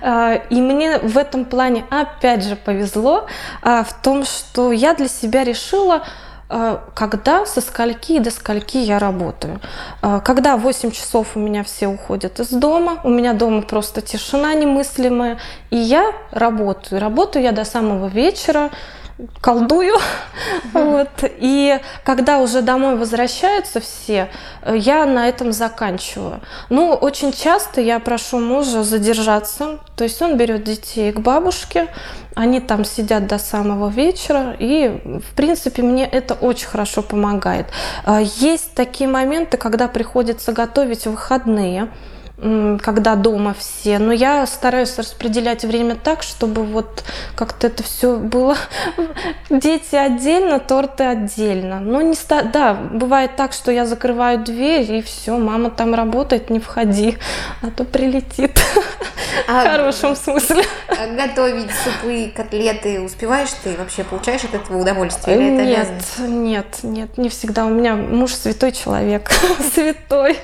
А, 0.01 0.34
и 0.34 0.61
мне 0.61 0.99
в 0.99 1.18
этом 1.18 1.45
плане 1.45 1.84
опять 1.91 2.45
же 2.45 2.55
повезло 2.57 3.26
а, 3.62 3.82
в 3.82 3.93
том, 4.01 4.24
что 4.24 4.70
я 4.70 4.95
для 4.95 5.09
себя 5.09 5.43
решила, 5.43 6.05
когда, 6.94 7.44
со 7.44 7.61
скольки 7.61 8.12
и 8.12 8.20
до 8.20 8.30
скольки 8.30 8.78
я 8.78 8.99
работаю. 8.99 9.61
А, 10.01 10.20
когда 10.20 10.57
8 10.57 10.90
часов 10.90 11.36
у 11.36 11.40
меня 11.40 11.62
все 11.62 11.88
уходят 11.88 12.40
из 12.40 12.49
дома, 12.49 13.01
у 13.05 13.11
меня 13.11 13.34
дома 13.34 13.62
просто 13.62 14.01
тишина 14.01 14.55
немыслимая, 14.55 15.38
и 15.70 15.76
я 15.76 16.12
работаю. 16.30 17.01
Работаю 17.01 17.42
я 17.42 17.53
до 17.53 17.64
самого 17.64 18.07
вечера, 18.07 18.70
колдую. 19.40 19.94
Вот. 20.72 21.08
И 21.22 21.78
когда 22.04 22.38
уже 22.38 22.62
домой 22.62 22.96
возвращаются 22.96 23.80
все, 23.80 24.28
э, 24.62 24.76
я 24.76 25.06
на 25.06 25.28
этом 25.28 25.52
заканчиваю. 25.52 26.40
Ну, 26.68 26.92
очень 26.92 27.32
часто 27.32 27.80
я 27.80 27.98
прошу 27.98 28.38
мужа 28.38 28.82
задержаться. 28.82 29.78
То 29.96 30.04
есть 30.04 30.20
он 30.22 30.36
берет 30.36 30.64
детей 30.64 31.12
к 31.12 31.20
бабушке, 31.20 31.88
они 32.34 32.60
там 32.60 32.84
сидят 32.84 33.26
до 33.26 33.38
самого 33.38 33.88
вечера, 33.88 34.54
и, 34.58 35.00
в 35.04 35.34
принципе, 35.34 35.82
мне 35.82 36.06
это 36.06 36.34
очень 36.34 36.68
хорошо 36.68 37.02
помогает. 37.02 37.66
А, 38.04 38.20
есть 38.20 38.74
такие 38.74 39.08
моменты, 39.08 39.56
когда 39.56 39.88
приходится 39.88 40.52
готовить 40.52 41.06
выходные 41.06 41.88
когда 42.41 43.16
дома 43.16 43.55
все. 43.59 43.99
Но 43.99 44.12
я 44.12 44.47
стараюсь 44.47 44.97
распределять 44.97 45.64
время 45.64 45.97
так, 45.97 46.22
чтобы 46.22 46.64
вот 46.64 47.05
как-то 47.34 47.66
это 47.66 47.82
все 47.82 48.16
было. 48.16 48.57
Дети 49.51 49.97
отдельно, 49.97 50.61
торты 50.61 51.05
отдельно. 51.05 51.80
Но 51.80 52.01
не 52.01 52.14
ста... 52.14 52.43
да, 52.43 52.74
бывает 52.74 53.34
так, 53.36 53.53
что 53.53 53.72
я 53.72 53.86
закрываю 53.86 54.39
дверь 54.39 54.91
и 54.93 55.03
все, 55.03 55.36
мама 55.36 55.70
там 55.70 55.95
работает, 55.95 56.51
не 56.51 56.61
входи, 56.61 57.18
а 57.62 57.70
то 57.70 57.84
прилетит. 57.84 58.61
А, 59.47 59.64
в 59.64 59.70
хорошем 59.70 60.14
смысле. 60.14 60.62
А 60.89 61.07
готовить 61.07 61.70
супы, 61.84 62.32
котлеты 62.34 63.01
успеваешь 63.01 63.51
ты? 63.64 63.76
Вообще 63.76 64.05
получаешь 64.05 64.45
от 64.45 64.55
этого 64.55 64.78
удовольствие? 64.78 65.36
Или 65.36 65.72
это 65.72 66.22
нет, 66.22 66.28
нет, 66.28 66.66
нет, 66.82 67.18
не 67.18 67.28
всегда. 67.28 67.66
У 67.66 67.70
меня 67.70 67.95
муж 67.95 68.34
святой 68.34 68.72
человек, 68.72 69.30
святой. 69.74 70.39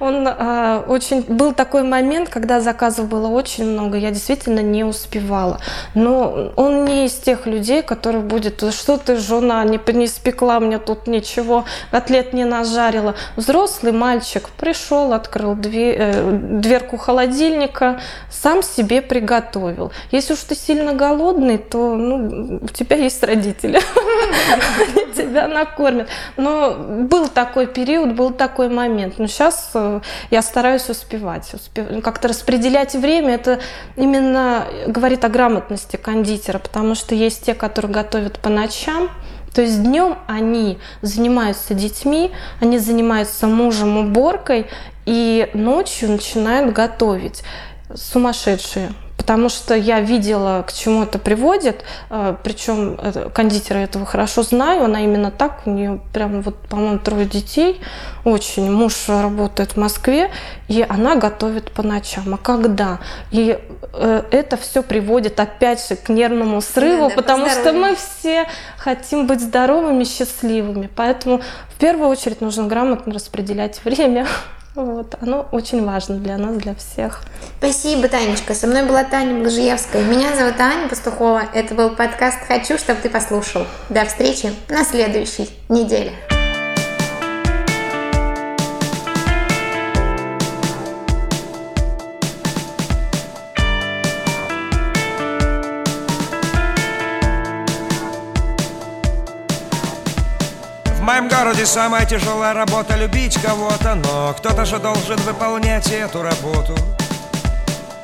Он 0.00 0.26
а, 0.26 0.84
очень 0.86 1.22
был 1.36 1.52
такой 1.52 1.82
момент, 1.82 2.28
когда 2.28 2.60
заказов 2.60 3.08
было 3.08 3.28
очень 3.28 3.64
много, 3.64 3.96
я 3.98 4.10
действительно 4.10 4.60
не 4.60 4.84
успевала. 4.84 5.60
Но 5.94 6.52
он 6.56 6.84
не 6.84 7.06
из 7.06 7.14
тех 7.14 7.46
людей, 7.46 7.82
который 7.82 8.20
будет, 8.20 8.64
что 8.72 8.96
ты, 8.96 9.16
жена, 9.16 9.64
не, 9.64 9.80
не 9.92 10.06
спекла 10.06 10.60
мне 10.60 10.78
тут 10.78 11.06
ничего, 11.06 11.64
котлет 11.90 12.32
не 12.32 12.44
нажарила. 12.44 13.14
Взрослый 13.36 13.92
мальчик 13.92 14.48
пришел, 14.50 15.12
открыл 15.12 15.54
дверь, 15.54 15.96
э, 15.98 16.30
дверку 16.32 16.96
холодильника, 16.96 18.00
сам 18.30 18.62
себе 18.62 19.02
приготовил. 19.02 19.92
Если 20.12 20.34
уж 20.34 20.40
ты 20.40 20.54
сильно 20.54 20.92
голодный, 20.92 21.58
то 21.58 21.94
ну, 21.96 22.60
у 22.62 22.68
тебя 22.68 22.96
есть 22.96 23.22
родители, 23.22 23.80
они 24.80 25.12
тебя 25.12 25.48
накормят. 25.48 26.08
Но 26.36 26.74
был 26.74 27.28
такой 27.28 27.66
период, 27.66 28.14
был 28.14 28.30
такой 28.30 28.68
момент. 28.68 29.18
Но 29.18 29.26
сейчас 29.26 29.70
э, 29.74 30.00
я 30.30 30.42
стараюсь 30.42 30.88
успевать, 30.88 31.25
ну, 31.76 32.00
как-то 32.02 32.28
распределять 32.28 32.94
время. 32.94 33.34
Это 33.34 33.60
именно 33.96 34.66
говорит 34.86 35.24
о 35.24 35.28
грамотности 35.28 35.96
кондитера, 35.96 36.58
потому 36.58 36.94
что 36.94 37.14
есть 37.14 37.44
те, 37.44 37.54
которые 37.54 37.92
готовят 37.92 38.38
по 38.38 38.48
ночам, 38.48 39.10
то 39.54 39.62
есть 39.62 39.82
днем 39.82 40.18
они 40.26 40.78
занимаются 41.00 41.72
детьми, 41.72 42.30
они 42.60 42.78
занимаются 42.78 43.46
мужем 43.46 43.96
уборкой, 43.96 44.66
и 45.06 45.48
ночью 45.54 46.10
начинают 46.10 46.74
готовить. 46.74 47.42
Сумасшедшие 47.94 48.92
потому 49.16 49.48
что 49.48 49.74
я 49.74 50.00
видела, 50.00 50.64
к 50.66 50.72
чему 50.72 51.02
это 51.02 51.18
приводит, 51.18 51.84
э, 52.10 52.36
причем 52.42 52.98
кондитера 53.32 53.78
этого 53.78 54.06
хорошо 54.06 54.42
знаю, 54.42 54.84
она 54.84 55.00
именно 55.02 55.30
так, 55.30 55.62
у 55.66 55.70
нее 55.70 56.00
прям 56.12 56.42
вот, 56.42 56.56
по-моему, 56.68 56.98
трое 56.98 57.26
детей, 57.26 57.80
очень, 58.24 58.70
муж 58.70 59.08
работает 59.08 59.72
в 59.72 59.76
Москве, 59.76 60.30
и 60.68 60.84
она 60.88 61.16
готовит 61.16 61.70
по 61.72 61.82
ночам, 61.82 62.34
а 62.34 62.36
когда? 62.36 62.98
И 63.30 63.58
это 63.92 64.56
все 64.56 64.82
приводит 64.82 65.40
опять 65.40 65.86
же 65.88 65.96
к 65.96 66.08
нервному 66.08 66.60
срыву, 66.60 67.08
да, 67.08 67.14
потому 67.14 67.48
что 67.48 67.72
мы 67.72 67.94
все 67.94 68.46
хотим 68.76 69.26
быть 69.26 69.40
здоровыми, 69.40 70.04
счастливыми, 70.04 70.88
поэтому 70.94 71.40
в 71.74 71.78
первую 71.78 72.08
очередь 72.08 72.40
нужно 72.40 72.64
грамотно 72.64 73.14
распределять 73.14 73.80
время, 73.84 74.26
вот, 74.84 75.14
оно 75.20 75.48
очень 75.52 75.84
важно 75.84 76.16
для 76.16 76.36
нас, 76.36 76.56
для 76.56 76.74
всех. 76.74 77.22
Спасибо, 77.58 78.08
Танечка. 78.08 78.54
Со 78.54 78.66
мной 78.66 78.84
была 78.84 79.04
Таня 79.04 79.40
Блажиевская. 79.40 80.04
Меня 80.04 80.36
зовут 80.36 80.60
Аня 80.60 80.88
Пастухова. 80.88 81.42
Это 81.54 81.74
был 81.74 81.90
подкаст 81.90 82.38
«Хочу, 82.46 82.78
чтобы 82.78 83.00
ты 83.00 83.08
послушал». 83.08 83.66
До 83.88 84.04
встречи 84.04 84.52
на 84.68 84.84
следующей 84.84 85.48
неделе. 85.68 86.12
Моем 101.06 101.28
городе 101.28 101.64
самая 101.66 102.04
тяжелая 102.04 102.52
работа 102.52 102.96
любить 102.96 103.40
кого-то, 103.40 103.94
но 103.94 104.34
кто-то 104.36 104.64
же 104.64 104.80
должен 104.80 105.16
выполнять 105.18 105.88
эту 105.92 106.20
работу. 106.20 106.76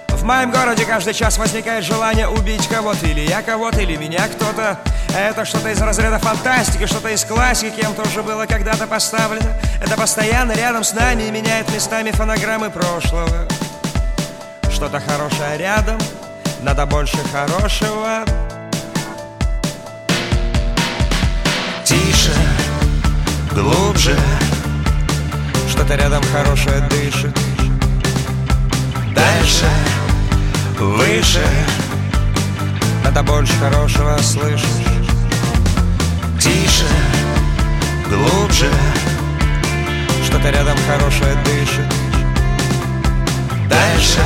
В 0.08 0.22
моем 0.22 0.52
городе 0.52 0.84
каждый 0.84 1.12
час 1.12 1.36
возникает 1.36 1.84
желание 1.84 2.28
убить 2.28 2.68
кого-то, 2.68 3.04
или 3.04 3.28
я 3.28 3.42
кого-то, 3.42 3.80
или 3.80 3.96
меня 3.96 4.28
кто-то. 4.28 4.78
Это 5.16 5.44
что-то 5.44 5.70
из 5.70 5.82
разряда 5.82 6.20
фантастики, 6.20 6.86
что-то 6.86 7.08
из 7.08 7.24
классики, 7.24 7.80
кем 7.80 7.92
тоже 7.92 8.22
было 8.22 8.46
когда-то 8.46 8.86
поставлено. 8.86 9.50
Это 9.84 9.96
постоянно 9.96 10.52
рядом 10.52 10.84
с 10.84 10.92
нами 10.92 11.28
меняет 11.28 11.68
местами 11.74 12.12
фонограммы 12.12 12.70
прошлого. 12.70 13.48
Что-то 14.70 15.00
хорошее 15.00 15.58
рядом, 15.58 15.98
надо 16.60 16.86
больше 16.86 17.18
хорошего. 17.32 18.24
Тише 21.84 22.61
глубже. 23.54 24.16
Что-то 25.68 25.94
рядом 25.94 26.22
хорошее 26.32 26.80
дышит. 26.88 27.36
Дальше, 29.14 29.66
выше. 30.78 31.44
Надо 33.04 33.22
больше 33.22 33.52
хорошего 33.54 34.16
слышать. 34.18 34.86
Тише, 36.40 36.86
глубже. 38.08 38.70
Что-то 40.24 40.50
рядом 40.50 40.76
хорошее 40.86 41.36
дышит. 41.44 41.86
Дальше, 43.68 44.22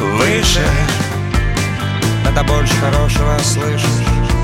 выше. 0.00 0.66
Надо 2.24 2.42
больше 2.44 2.74
хорошего 2.76 3.38
слышать 3.42 4.37